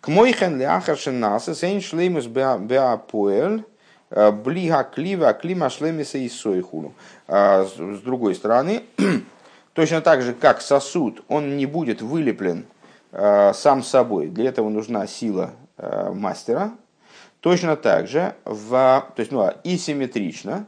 [0.00, 3.64] К мойхен ляхаршин наса сейн шлеймус беапуэль
[4.10, 6.94] а, блига клива клима шлемиса и сойхулу.
[7.26, 8.84] С другой стороны,
[9.78, 12.66] Точно так же, как сосуд, он не будет вылеплен
[13.12, 14.26] сам собой.
[14.26, 16.72] Для этого нужна сила мастера.
[17.38, 18.72] Точно так же, в,
[19.14, 20.66] то есть, ну, а, и симметрично,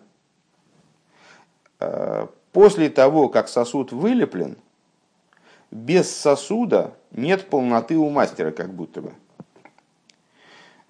[2.52, 4.56] после того, как сосуд вылеплен,
[5.70, 9.12] без сосуда нет полноты у мастера, как будто бы.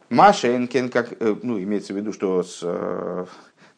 [0.08, 3.26] Машенкин, как, э, ну, имеется в виду, что, с, э,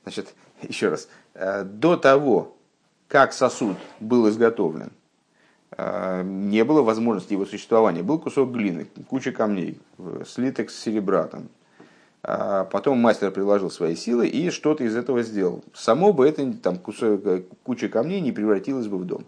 [0.04, 2.56] значит, еще раз, э, до того,
[3.08, 4.92] как сосуд был изготовлен,
[5.78, 8.02] не было возможности его существования.
[8.02, 9.80] Был кусок глины, куча камней,
[10.26, 11.48] слиток серебра, там,
[12.22, 15.64] потом мастер приложил свои силы и что-то из этого сделал.
[15.74, 19.24] Само бы это там куча камней не превратилась бы в дом.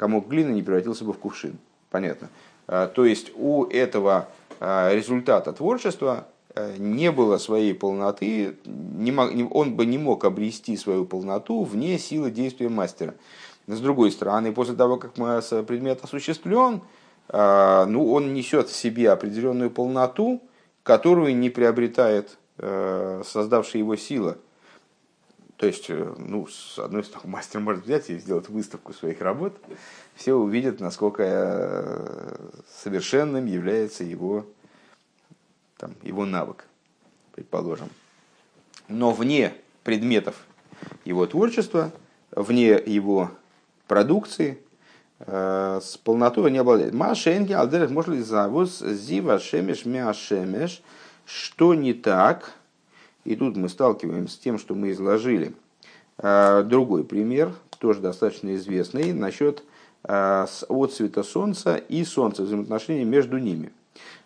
[0.00, 1.58] Комок глины не превратился бы в кувшин.
[1.90, 2.30] Понятно.
[2.66, 4.28] А, то есть у этого
[4.60, 10.76] а, результата творчества э, не было своей полноты, не мог, он бы не мог обрести
[10.76, 13.14] свою полноту вне силы действия мастера.
[13.66, 16.80] С другой стороны, после того, как предмет осуществлен,
[17.28, 20.40] а, ну, он несет в себе определенную полноту,
[20.82, 24.38] которую не приобретает э, создавшая его сила.
[25.56, 29.58] То есть, э, ну, с одной стороны, мастер может взять и сделать выставку своих работ,
[30.14, 32.36] все увидят, насколько э,
[32.82, 34.46] совершенным является его,
[35.76, 36.66] там, его навык,
[37.32, 37.90] предположим.
[38.88, 40.46] Но вне предметов
[41.04, 41.92] его творчества,
[42.30, 43.30] вне его
[43.86, 44.58] продукции,
[45.26, 46.94] с полнотой не обладает.
[46.94, 50.82] Машенки, алдерах, может ли завус, зива, шемеш, мяшемеш,
[51.26, 52.52] что не так,
[53.24, 55.54] и тут мы сталкиваемся с тем, что мы изложили.
[56.18, 59.62] Э, другой пример, тоже достаточно известный, насчет
[60.02, 63.70] Э, от цвета Солнца и Солнца, взаимоотношения между ними.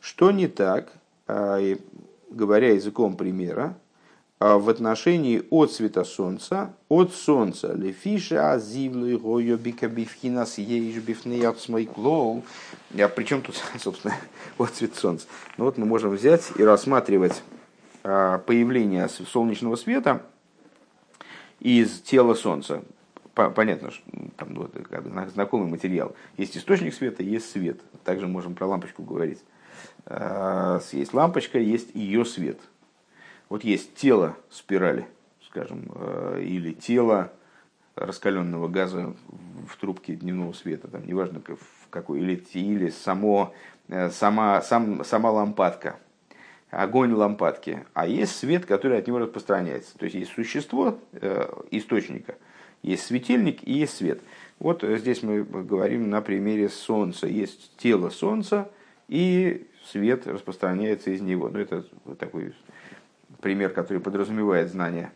[0.01, 0.93] Что не так,
[1.27, 1.77] э,
[2.31, 3.84] говоря языком примера, э,
[4.59, 11.87] в отношении от цвета Солнца, от Солнца, лефиша азивлу и гойо бикабифхинас ейш бифнеят смой
[11.87, 12.43] клоу.
[12.99, 14.15] А при чем тут, собственно,
[14.59, 15.27] от цвета Солнца?
[15.57, 17.43] Ну вот мы можем взять и рассматривать
[18.03, 20.23] появление солнечного света
[21.61, 22.83] из тела Солнца
[23.35, 24.03] понятно, что
[24.37, 26.15] там вот, как знакомый материал.
[26.37, 27.81] Есть источник света, есть свет.
[28.05, 29.43] Также можем про лампочку говорить.
[30.07, 32.61] А, есть лампочка, есть ее свет.
[33.49, 35.07] Вот есть тело спирали,
[35.47, 37.33] скажем, э, или тело
[37.95, 39.15] раскаленного газа
[39.69, 43.55] в трубке дневного света, там, неважно в какой, или, или само,
[43.89, 45.97] э, сама, сам, сама лампадка,
[46.71, 49.97] огонь лампадки, а есть свет, который от него распространяется.
[49.97, 52.37] То есть есть существо э, источника–
[52.85, 54.21] есть светильник и есть свет.
[54.59, 57.27] Вот здесь мы говорим на примере Солнца.
[57.27, 58.71] Есть тело Солнца,
[59.09, 61.49] и свет распространяется из него.
[61.49, 61.87] Ну, это
[62.19, 62.55] такой
[63.45, 65.13] пример, который подразумевает знание,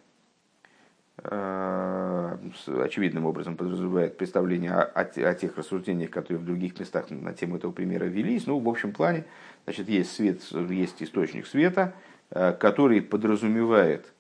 [1.23, 2.37] э,
[2.85, 7.73] очевидным образом подразумевает представление о, о, тех рассуждениях, которые в других местах на тему этого
[7.73, 8.47] примера велись.
[8.47, 9.25] Ну, в общем плане,
[9.65, 11.95] значит, есть свет, есть источник света,
[12.29, 14.13] э, который подразумевает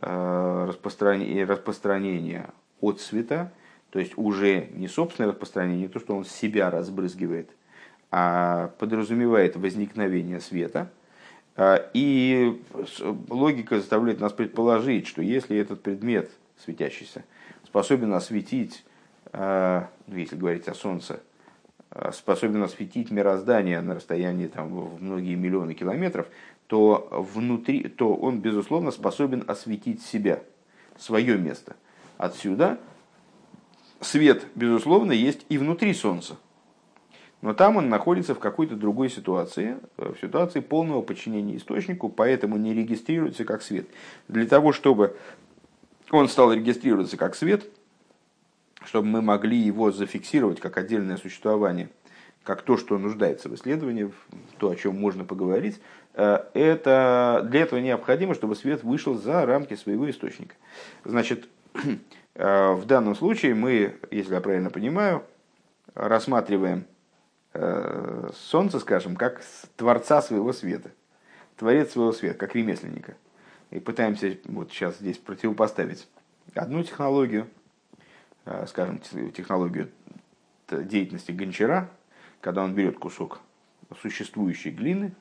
[0.00, 2.46] э, распространение, распространение
[2.80, 3.52] от света,
[3.90, 7.50] то есть уже не собственное распространение, не то, что он себя разбрызгивает,
[8.10, 10.90] а подразумевает возникновение света.
[11.60, 12.58] А, и
[13.28, 16.30] логика заставляет нас предположить, что если этот предмет
[16.64, 17.24] светящийся
[17.66, 18.82] способен осветить,
[19.32, 21.20] а, ну, если говорить о Солнце,
[21.90, 26.28] а, способен осветить мироздание на расстоянии там, в многие миллионы километров,
[26.66, 30.42] то, внутри, то он, безусловно, способен осветить себя,
[30.96, 31.76] свое место–
[32.20, 32.78] Отсюда
[34.02, 36.36] свет, безусловно, есть и внутри Солнца.
[37.42, 42.74] Но там он находится в какой-то другой ситуации, в ситуации полного подчинения источнику, поэтому не
[42.74, 43.86] регистрируется как свет.
[44.28, 45.16] Для того, чтобы
[46.10, 47.64] он стал регистрироваться как свет,
[48.84, 51.88] чтобы мы могли его зафиксировать как отдельное существование,
[52.42, 54.10] как то, что нуждается в исследовании,
[54.58, 55.80] то, о чем можно поговорить,
[56.14, 60.54] э, это, для этого необходимо, чтобы свет вышел за рамки своего источника.
[61.04, 61.48] Значит,
[62.34, 65.24] Э, в данном случае мы, если я правильно понимаю,
[65.94, 66.84] рассматриваем э,
[67.52, 69.42] Солнце, скажем, как
[69.76, 70.92] творца своего света,
[71.56, 73.16] творец своего света, как ремесленника.
[73.70, 76.08] И пытаемся вот сейчас здесь противопоставить
[76.54, 77.48] одну технологию,
[78.44, 79.90] э, скажем, технологию
[80.68, 81.88] деятельности гончара,
[82.40, 83.40] когда он берет кусок
[84.00, 85.12] существующей глины,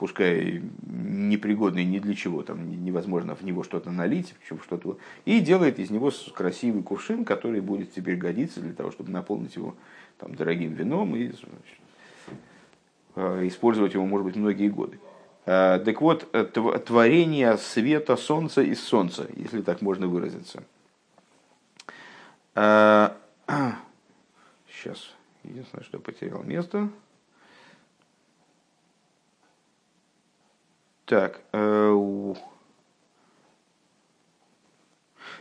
[0.00, 4.34] пускай непригодный ни для чего, там невозможно в него что-то налить,
[4.64, 9.56] что-то, и делает из него красивый кувшин, который будет теперь годиться для того, чтобы наполнить
[9.56, 9.74] его
[10.16, 11.30] там, дорогим вином и
[13.14, 14.98] э, использовать его, может быть, многие годы.
[15.44, 20.62] Э, так вот, э, творение света солнца из солнца, если так можно выразиться.
[22.54, 23.18] Сейчас,
[25.44, 26.88] единственное, что потерял место.
[31.10, 31.40] Так.
[31.52, 32.34] Э,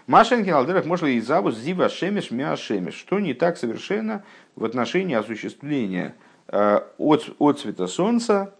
[0.07, 2.95] Машенкин Алдерах может и завус зива шемеш мя шемеш.
[2.95, 4.23] Что не так совершенно
[4.55, 6.15] в отношении осуществления
[6.47, 8.55] э, от, цвета солнца,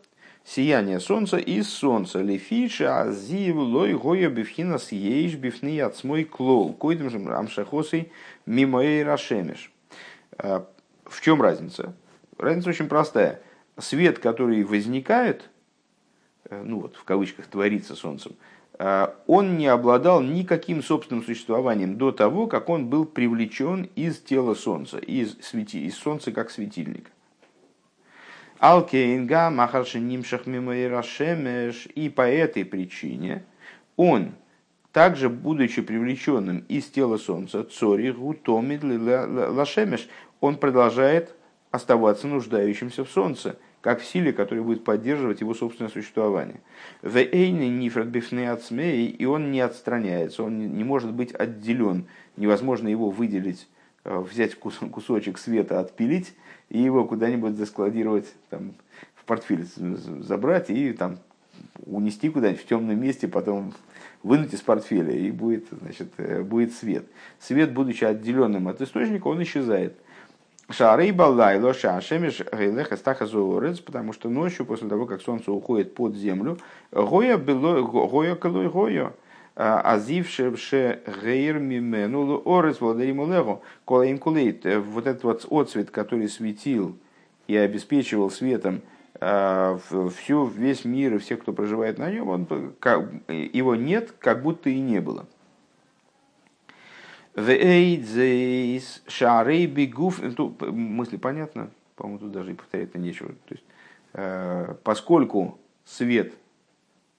[0.46, 2.22] сияния солнца из солнца.
[2.22, 6.74] Лефиша азив лой гоя бифхина съеиш бифни ацмой клол.
[6.74, 8.12] Койдем же амшахосой
[8.46, 9.72] мимоэй рашемеш.
[10.38, 10.60] Э,
[11.06, 11.96] в чем разница?
[12.38, 13.42] Разница очень простая.
[13.80, 15.50] Свет, который возникает,
[16.50, 18.34] ну вот в кавычках творится солнцем,
[19.28, 24.98] он не обладал никаким собственным существованием до того, как он был привлечен из тела солнца,
[24.98, 27.12] из, свети, из солнца как светильника.
[28.60, 31.88] Алкейнга махарши нимшах мимоирашемеш.
[31.96, 33.44] И по этой причине
[33.96, 34.34] он,
[34.92, 40.10] также будучи привлеченным из тела солнца, цори гутомид лашемеш,
[40.42, 41.36] он продолжает
[41.72, 46.60] оставаться нуждающимся в солнце, как в силе, которая будет поддерживать его собственное существование.
[47.02, 52.06] И он не отстраняется, он не может быть отделен,
[52.36, 53.68] невозможно его выделить,
[54.04, 56.34] э, взять кусочек света, отпилить
[56.70, 58.74] и его куда-нибудь заскладировать, там,
[59.16, 61.18] в портфель забрать и там
[61.86, 63.74] унести куда-нибудь в темном месте, потом
[64.24, 67.06] вынуть из портфеля, и будет, значит, э, будет свет.
[67.40, 69.98] Свет, будучи отделенным от источника, он исчезает.
[70.72, 76.16] Шарей баллайло шашемиш гейлех астаха зоорец, потому что ночью, после того, как солнце уходит под
[76.16, 76.60] землю,
[76.92, 79.14] гоя было гоя колой гоя,
[79.56, 86.96] азившевше гейр мимену орес владариму легу, колаим кулейт, вот этот вот отцвет, который светил
[87.48, 88.84] и обеспечивал светом
[89.16, 92.48] всю, весь мир и всех, кто проживает на нем, он,
[93.28, 95.26] его нет, как будто и не было.
[99.08, 100.22] Шарей бегуф.
[100.62, 101.72] Мысли понятно.
[101.96, 103.30] По-моему, тут даже и повторять-то нечего.
[103.30, 103.64] То есть,
[104.14, 106.34] э, поскольку свет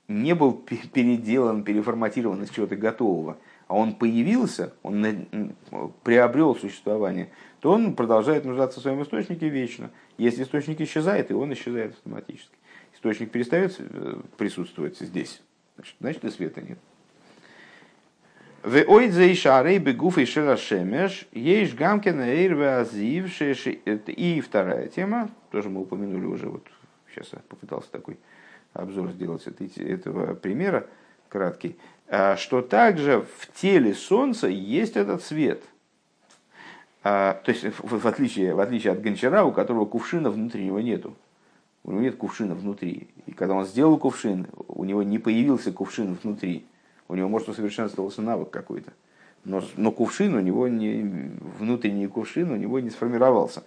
[0.09, 3.39] не был переделан, переформатирован из чего-то готового,
[3.69, 5.55] а он появился, он
[6.03, 7.31] приобрел существование,
[7.61, 9.91] то он продолжает нуждаться в своем источнике вечно.
[10.19, 12.57] Если источник исчезает, и он исчезает автоматически.
[12.95, 15.41] Источник перестает э, присутствовать здесь,
[15.77, 16.79] значит, значит и света нет.
[18.63, 25.71] В ойдзе и шарей бегуф и шемеш есть гамкин эйр азив И вторая тема, тоже
[25.71, 26.67] мы упомянули уже, вот
[27.11, 28.19] сейчас я попытался такой
[28.75, 29.47] обзор сделать
[29.77, 30.87] этого примера,
[31.31, 35.63] краткий, а, что также в теле Солнца есть этот свет.
[37.03, 41.15] А, то есть, в отличие, в отличие от гончара, у которого кувшина внутри него нету.
[41.83, 43.09] У него нет кувшина внутри.
[43.25, 46.67] И когда он сделал кувшин, у него не появился кувшин внутри.
[47.11, 48.93] У него, может, усовершенствовался навык какой-то.
[49.45, 53.65] Но, но кувшин у него не, внутренний кувшин у него не сформировался.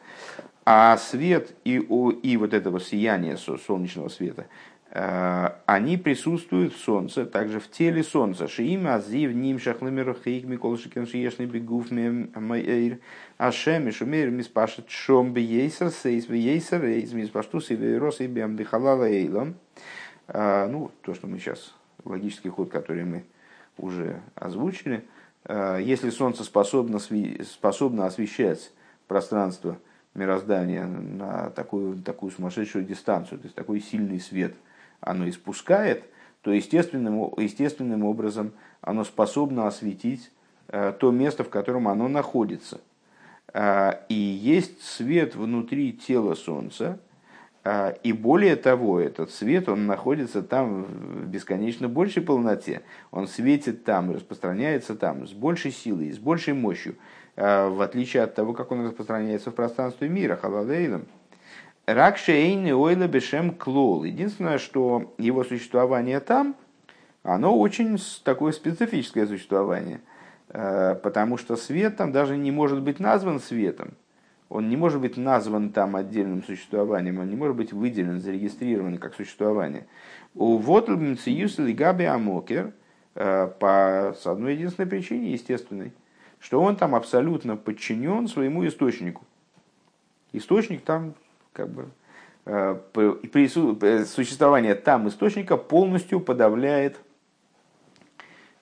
[0.65, 4.45] А свет и, и вот этого сияния солнечного света,
[4.91, 8.47] э, они присутствуют в Солнце, также в теле Солнца.
[8.47, 12.99] Шиим азив ним шахлымерухейк микол шикен шиешный бегув мэйр
[13.37, 19.55] ашем шумейр миспашет шом бейсер сейс бейсер эйз миспаштус и вейрос и бем дыхалала эйлом.
[20.29, 21.73] Э, ну, то, что мы сейчас,
[22.05, 23.25] логический ход, который мы
[23.77, 25.05] уже озвучили.
[25.45, 28.71] Э, если Солнце способно, способно освещать
[29.07, 29.77] пространство
[30.13, 34.53] мироздания на такую, такую сумасшедшую дистанцию, то есть такой сильный свет
[35.01, 36.05] оно испускает,
[36.41, 38.51] то естественным, естественным образом
[38.81, 40.31] оно способно осветить
[40.67, 42.81] э, то место, в котором оно находится.
[43.53, 46.99] Э, и есть свет внутри тела Солнца,
[48.03, 52.81] и более того, этот свет, он находится там в бесконечно большей полноте.
[53.11, 56.95] Он светит там, распространяется там с большей силой, с большей мощью,
[57.37, 61.05] а, в отличие от того, как он распространяется в пространстве мира, халалейлом.
[61.85, 64.03] Ракшейны ойла бешем клол.
[64.03, 66.55] Единственное, что его существование там,
[67.23, 70.01] оно очень такое специфическое существование,
[70.49, 73.93] а, потому что свет там даже не может быть назван светом
[74.53, 79.15] он не может быть назван там отдельным существованием, он не может быть выделен, зарегистрирован как
[79.15, 79.87] существование.
[80.35, 82.71] У Вотлбенциюс или Габи Амокер
[83.15, 85.91] э, по одной единственной причине, естественной,
[86.39, 89.25] что он там абсолютно подчинен своему источнику.
[90.33, 91.15] Источник там
[91.51, 91.89] как бы
[92.45, 93.47] э, при
[94.05, 96.99] существование там источника полностью подавляет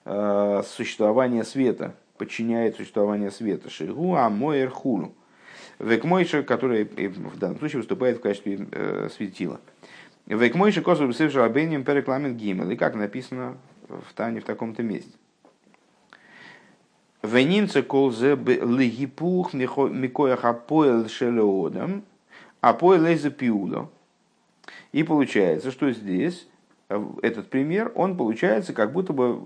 [0.06, 3.68] э, существование света, подчиняет существование света.
[3.68, 5.12] Шигу амоэр хулу.
[5.82, 9.60] Векмойша, который в данном случае выступает в качестве э, светила.
[10.26, 12.70] Векмойша косу бесывши рабеним перекламен гимел.
[12.70, 13.56] И как написано
[13.88, 15.10] в Тане в таком-то месте.
[17.22, 22.04] Венинце колзе лигипух микоях апоэл шелеодам,
[22.60, 23.90] апоэл эйзе пиуло.
[24.92, 26.46] И получается, что здесь
[26.90, 29.42] э, этот пример, он получается как будто бы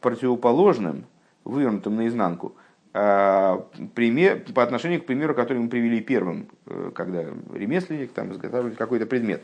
[0.00, 1.04] противоположным,
[1.42, 2.54] вывернутым наизнанку–
[2.92, 7.24] пример, по отношению к примеру, который мы привели первым, э, когда
[7.54, 9.42] ремесленник там изготавливает какой-то предмет.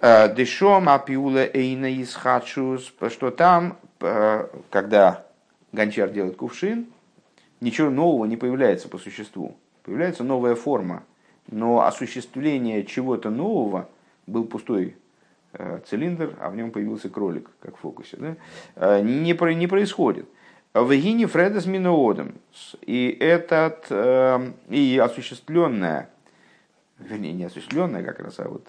[0.00, 5.26] А, Дешом апиула эйна исхадшус, что там, э, когда
[5.72, 6.86] гончар делает кувшин,
[7.60, 9.56] ничего нового не появляется по существу.
[9.82, 11.02] Появляется новая форма,
[11.50, 13.88] но осуществление чего-то нового
[14.28, 14.96] был пустой
[15.86, 18.16] цилиндр, а в нем появился кролик, как в фокусе.
[18.16, 19.00] Да?
[19.02, 20.26] Не, не происходит.
[20.74, 22.34] В Гине Фредес Миноодом.
[22.86, 23.90] И этот,
[24.70, 26.08] и осуществленная
[27.08, 28.68] вернее, не осуществленная как раз, а вот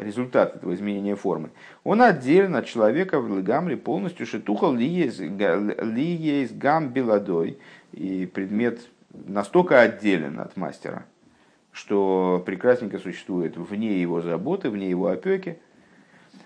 [0.00, 1.50] результат этого изменения формы,
[1.84, 7.58] он отделен от человека в легамре полностью шитухал ли есть гам беладой,
[7.92, 8.80] и предмет
[9.12, 11.04] настолько отделен от мастера,
[11.72, 15.58] что прекрасненько существует вне его заботы, вне его опеки.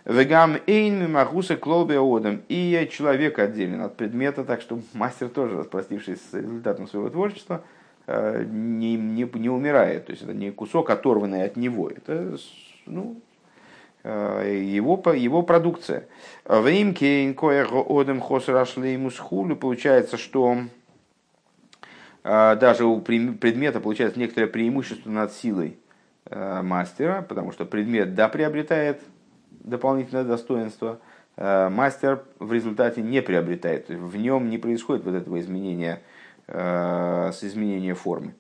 [0.07, 2.43] Вегам эйн мимахуса клолбе одам.
[2.49, 7.63] И человек отделен от предмета, так что мастер тоже, распростившись с результатом своего творчества,
[8.07, 10.07] Э, не, не, не умирает.
[10.07, 11.89] То есть это не кусок, оторванный от него.
[11.89, 12.37] Это
[12.87, 13.21] ну,
[14.05, 16.07] э, его, его продукция.
[16.45, 20.59] В имке одем хосрашлеймусхулю получается, что
[22.23, 25.79] э, даже у предмета получается некоторое преимущество над силой
[26.29, 29.01] мастера, потому что предмет да приобретает
[29.51, 31.01] дополнительное достоинство,
[31.37, 36.01] мастер в результате не приобретает, в нем не происходит вот этого изменения
[36.49, 38.35] Э, с изменением формы.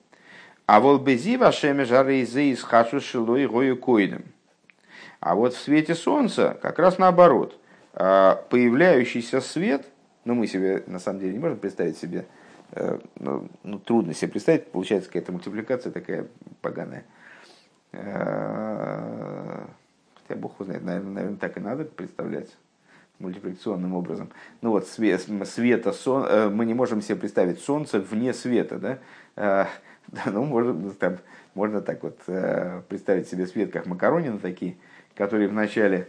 [0.66, 4.22] А вот безива шеме из хачу шилой гою коидом.
[5.18, 7.58] А вот в свете солнца как раз наоборот.
[7.94, 9.88] Э, появляющийся свет,
[10.24, 12.26] ну мы себе на самом деле не можем представить себе,
[12.70, 16.28] э, ну, ну трудно себе представить, получается какая-то мультипликация такая
[16.62, 17.04] поганая.
[20.26, 22.48] Хотя Бог знает, наверное, наверное, так и надо представлять
[23.18, 24.28] мультипликационным образом.
[24.60, 28.98] Ну вот свет, света, сон, э, мы не можем себе представить солнце вне света, да?
[29.36, 29.66] Э,
[30.26, 31.18] ну, можно, там,
[31.54, 34.76] можно так вот э, представить себе свет, как макаронины такие,
[35.14, 36.08] которые вначале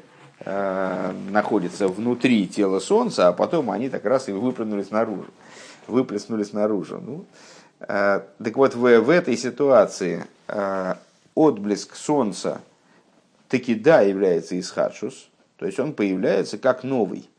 [1.32, 5.28] находятся внутри тела Солнца, а потом они так раз и выпрыгнули снаружи,
[5.88, 7.00] выплеснули снаружи.
[7.00, 7.26] Ну,
[7.80, 10.26] так вот, в, в этой ситуации
[11.34, 12.62] отблеск Солнца
[13.48, 17.30] таки да является исхадшус, то есть он появляется как новый,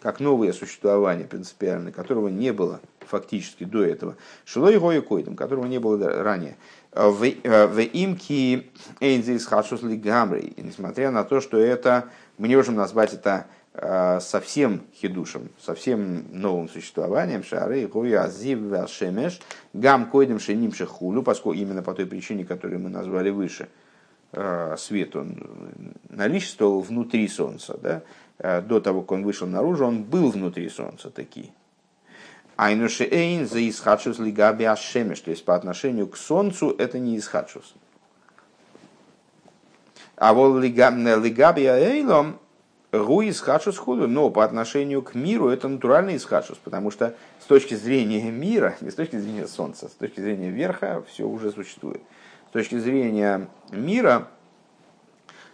[0.00, 4.16] как новое существование принципиально, которого не было фактически до этого.
[4.44, 6.56] Шилой Гоя Койдом, которого не было ранее.
[6.92, 12.06] В э, имки Эйнзис Хашус Гамри, несмотря на то, что это,
[12.36, 18.60] мы не можем назвать это э, совсем хидушем, совсем новым существованием, шары, гоя, азив,
[18.90, 19.40] шемеш,
[19.72, 23.68] гам койдем шеним шехулю, поскольку именно по той причине, которую мы назвали выше–
[24.78, 27.78] свет он наличествовал внутри Солнца.
[27.82, 28.02] Да?
[28.38, 31.50] Э, до того, как он вышел наружу, он был внутри Солнца такие.
[32.56, 37.74] Айнуше эйн за исхадшус лигаби ашемеш, то есть по отношению к Солнцу это не исхадшус.
[40.16, 42.38] А вот лигаби эйлом
[42.92, 47.74] гу исхадшус худу, но по отношению к миру это натуральный исхадшус, потому что с точки
[47.74, 52.02] зрения мира, не с точки зрения Солнца, с точки зрения верха все уже существует.
[52.52, 54.28] Точки зрения мира,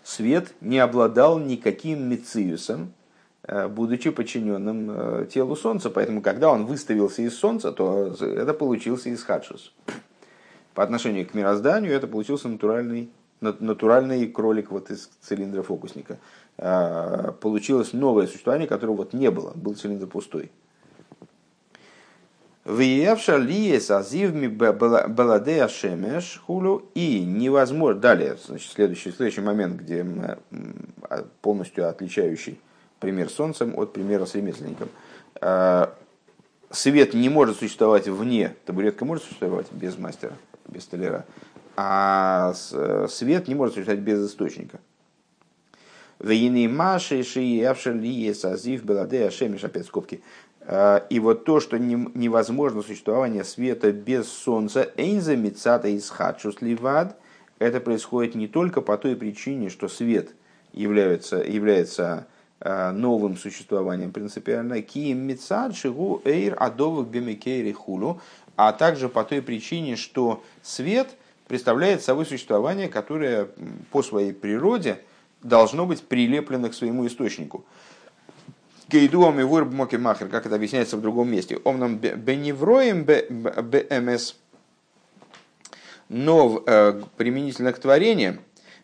[0.03, 2.93] свет не обладал никаким мециусом,
[3.45, 5.91] э, будучи подчиненным э, телу Солнца.
[5.91, 9.73] Поэтому, когда он выставился из Солнца, то это получился из Хадшус.
[10.75, 16.19] По отношению к мирозданию это получился натуральный, натуральный кролик вот из цилиндра фокусника.
[16.57, 20.51] Э, получилось новое существование, которого вот не было, был цилиндр пустой.
[22.69, 27.99] Выявша лиес азивми баладея шемеш хулю и невозможно.
[27.99, 32.61] Далее, значит, следующий, следующий момент, где а, полностью отличающий
[33.01, 34.91] пример солнцем от примера с ремесленником.
[35.41, 35.95] А,
[36.71, 40.35] свет не может существовать вне, табуретка может существовать без мастера,
[40.67, 41.25] без столяра,
[41.75, 42.53] а
[43.09, 44.79] свет не может существовать без источника.
[46.19, 50.21] Вейны маши ши явша лиес азив баладея шемеш, опять скобки.
[50.71, 57.19] А, и вот то, что невозможно существование света без солнца, эйнза мицата из хадшус ливад,
[57.59, 60.33] это происходит не только по той причине, что свет
[60.75, 62.27] является, является
[62.61, 68.21] а, новым существованием принципиально, кием мицад шигу эйр адовых бемикейри хулу,
[68.57, 71.09] а также по той причине, что свет
[71.47, 73.49] представляет собой существование, которое
[73.91, 75.01] по своей природе
[75.43, 77.65] должно быть прилеплено к своему источнику.
[78.89, 81.59] Гейдуам и вурб махер, как это объясняется в другом месте.
[81.65, 84.35] Он нам беневроем бмс,
[86.09, 88.41] но э, применительно к творениям,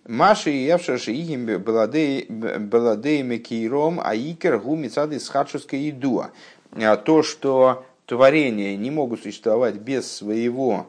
[0.06, 6.30] Маши и Явшаши Игим Баладеями Кейром Аикер Гумицады Схадшуска Идуа.
[6.72, 10.88] А то, что творения не могут существовать без своего,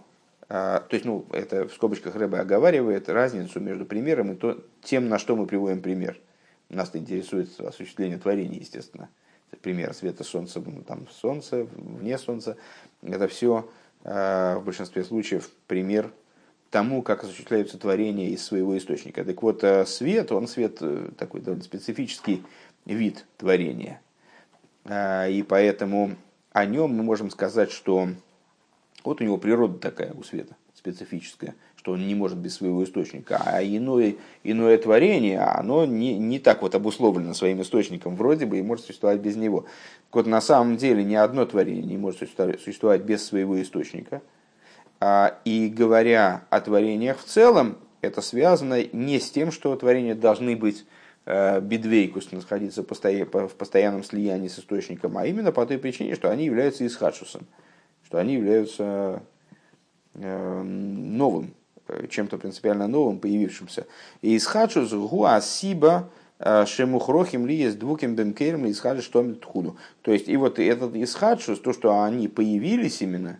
[0.49, 5.07] а, то есть, ну, это в скобочках Рэбе оговаривает разницу между примером и то, тем,
[5.07, 6.19] на что мы приводим пример.
[6.69, 9.09] Нас интересует осуществление творения, естественно.
[9.61, 12.57] Пример света солнца, ну, там солнце, вне солнца.
[13.01, 13.69] Это все
[14.03, 16.11] э, в большинстве случаев пример
[16.71, 19.23] тому, как осуществляются творения из своего источника.
[19.23, 20.81] Так вот, свет, он свет
[21.17, 22.43] такой довольно специфический
[22.85, 24.01] вид творения.
[24.85, 26.15] И поэтому
[26.51, 28.09] о нем мы можем сказать, что
[29.05, 31.55] вот у него природа такая у света, специфическая,
[31.85, 33.39] что он не может без своего источника.
[33.45, 38.63] А иное, иное творение, оно не, не так вот обусловлено своим источником вроде бы и
[38.63, 39.65] может существовать без него.
[40.11, 44.23] Вот на самом деле ни одно творение не может существовать без своего источника.
[44.99, 50.55] А, и говоря о творениях в целом, это связано не с тем, что творения должны
[50.55, 50.87] быть
[51.27, 56.45] э, бедвейкус, находиться в постоянном слиянии с источником, а именно по той причине, что они
[56.45, 57.45] являются исхадшусом
[58.05, 59.23] что они являются
[60.13, 61.55] э, новым,
[62.09, 63.85] чем-то принципиально новым, появившимся.
[64.21, 66.09] И исхадшус гуасиба
[66.39, 69.77] э, шемухрохим ли есть двуким бемкерем ли исхадшус что худу.
[70.01, 73.39] То есть, и вот этот исхадшус, то, что они появились именно,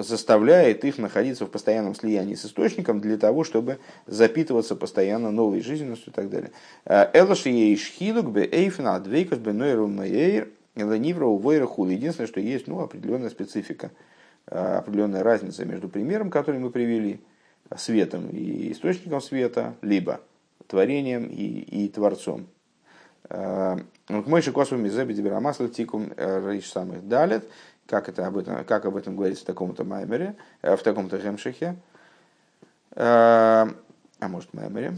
[0.00, 6.12] заставляет их находиться в постоянном слиянии с источником для того, чтобы запитываться постоянно новой жизненностью
[6.12, 6.52] и так далее.
[6.84, 10.48] Элаши ейш хилук бе эйфна адвейкас бе нойру мэйр.
[10.76, 13.90] Единственное, что есть ну, определенная специфика,
[14.50, 17.20] определенная разница между примером, который мы привели,
[17.76, 20.20] светом и источником света, либо
[20.66, 22.46] творением и, и творцом.
[23.28, 23.78] А,
[24.08, 27.44] Мой шикосу мизеби диберамасла тикум э, рейш самых далит,
[27.86, 31.76] как, это об этом, как об этом говорится в таком-то маймере, э, в таком-то гемшихе,
[32.92, 33.68] а,
[34.20, 34.94] может маймере.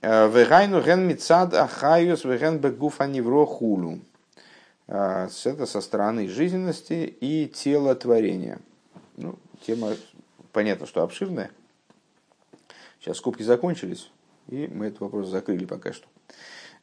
[0.00, 4.00] Э, вегайну ген мицад ахайус веген бегуфа невро хулу.
[4.88, 8.58] А, это со стороны жизненности и телотворения.
[9.16, 9.96] Ну, тема,
[10.52, 11.50] понятно, что обширная.
[13.00, 14.10] Сейчас скобки закончились,
[14.48, 16.06] и мы этот вопрос закрыли пока что.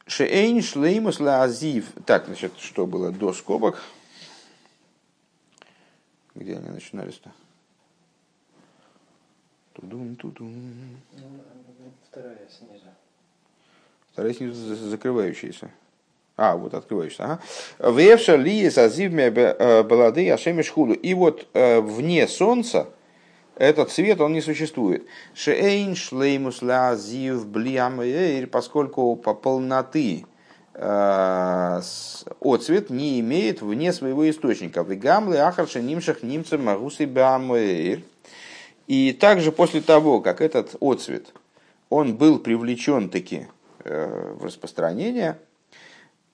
[0.06, 1.92] Шейн шлеймус лазив.
[2.04, 3.82] Так, значит, что было до скобок?
[6.34, 7.32] Где они начинались-то?
[9.74, 10.98] Тудун, тудун.
[12.10, 12.84] Вторая снизу.
[14.12, 15.70] Вторая снизу закрывающаяся.
[16.42, 17.38] А, вот открываешься.
[17.78, 17.92] Ага.
[17.92, 20.94] Вевша ли зазивме э, балады ашемиш худу.
[20.94, 22.88] И вот э, вне солнца
[23.56, 25.04] этот свет, он не существует.
[25.34, 30.24] Шейн шлеймус лазив блиамэйр, поскольку по полноты
[30.72, 31.80] э,
[32.40, 34.80] отцвет не имеет вне своего источника.
[34.80, 38.00] Вегамлы ахарша нимшах немца магусы бамэйр.
[38.86, 41.34] И также после того, как этот отцвет,
[41.90, 43.46] он был привлечен таки
[43.84, 45.36] в распространение,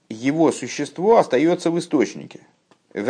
[0.08, 2.40] его существо остается в источнике.
[2.94, 3.00] И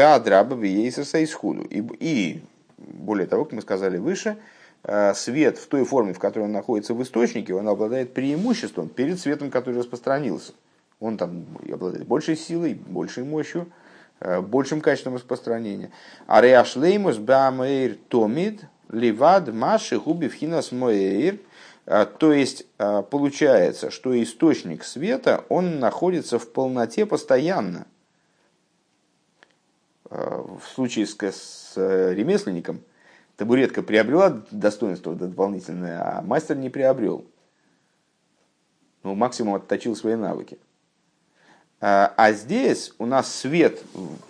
[2.78, 4.36] более того, как мы сказали выше,
[4.82, 9.20] э, свет в той форме, в которой он находится в источнике, он обладает преимуществом перед
[9.20, 10.52] светом, который распространился.
[10.98, 13.68] Он там обладает большей силой, большей мощью,
[14.20, 15.90] э, большим качеством распространения.
[16.26, 21.55] А реашлеймус бамейр томид ливад маши губи вхинас моэйр– а,
[21.86, 27.86] то есть а, получается, что источник света, он находится в полноте постоянно.
[30.10, 32.80] А, в случае с, с э, ремесленником
[33.36, 37.24] табуретка приобрела достоинство дополнительное, а мастер не приобрел.
[39.04, 40.58] Ну, максимум отточил свои навыки.
[41.78, 43.80] А здесь у нас свет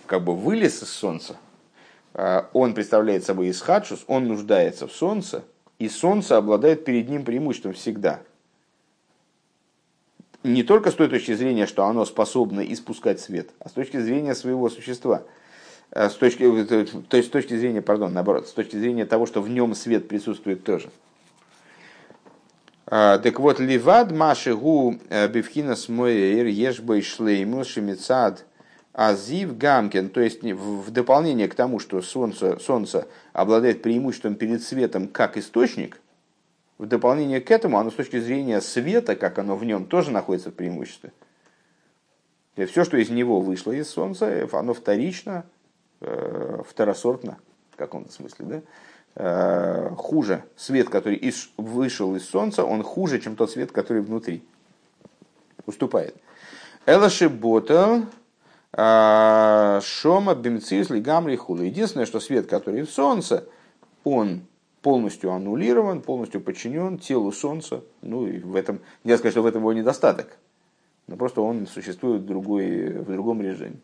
[0.05, 1.37] как бы вылез из солнца.
[2.13, 5.43] Он представляет собой исхадшус, он нуждается в солнце–
[5.79, 8.21] и Солнце обладает перед ним преимуществом всегда.
[10.43, 14.33] Не только с той точки зрения, что оно способно испускать свет, а с точки зрения
[14.35, 15.23] своего существа.
[15.91, 19.25] Э, с точки, э, то есть с точки зрения, пардон, наоборот, с точки зрения того,
[19.25, 20.89] что в нем свет присутствует тоже.
[22.85, 28.45] А, так вот, ливад маши гу э, бифхина смоэр ешбой шлейму шемицад–
[28.97, 35.07] Азив Гамкин, то есть в дополнение к тому, что солнце, солнце обладает преимуществом перед светом
[35.07, 36.01] как источник,
[36.79, 40.49] в дополнение к этому оно с точки зрения света, как оно в нем, тоже находится
[40.49, 41.13] в преимуществе.
[42.55, 45.45] И все, что из него вышло из солнца, оно вторично,
[46.01, 47.37] э, второсортно,
[47.71, 48.61] в каком-то смысле, да?
[49.13, 50.43] Э, хуже.
[50.55, 54.43] Свет, который из, вышел из солнца, он хуже, чем тот свет, который внутри.
[55.67, 56.15] Уступает.
[56.87, 58.07] Элаши Бота а,
[58.77, 61.61] Шома бимцис лигамри хула.
[61.61, 63.45] Единственное, что свет, который в солнце,
[64.03, 64.43] он
[64.83, 67.83] полностью аннулирован, полностью подчинен телу солнца.
[68.03, 70.37] Ну и в этом, нельзя сказать, что в этом его недостаток.
[71.07, 73.77] Но просто он существует в, другой, в другом режиме.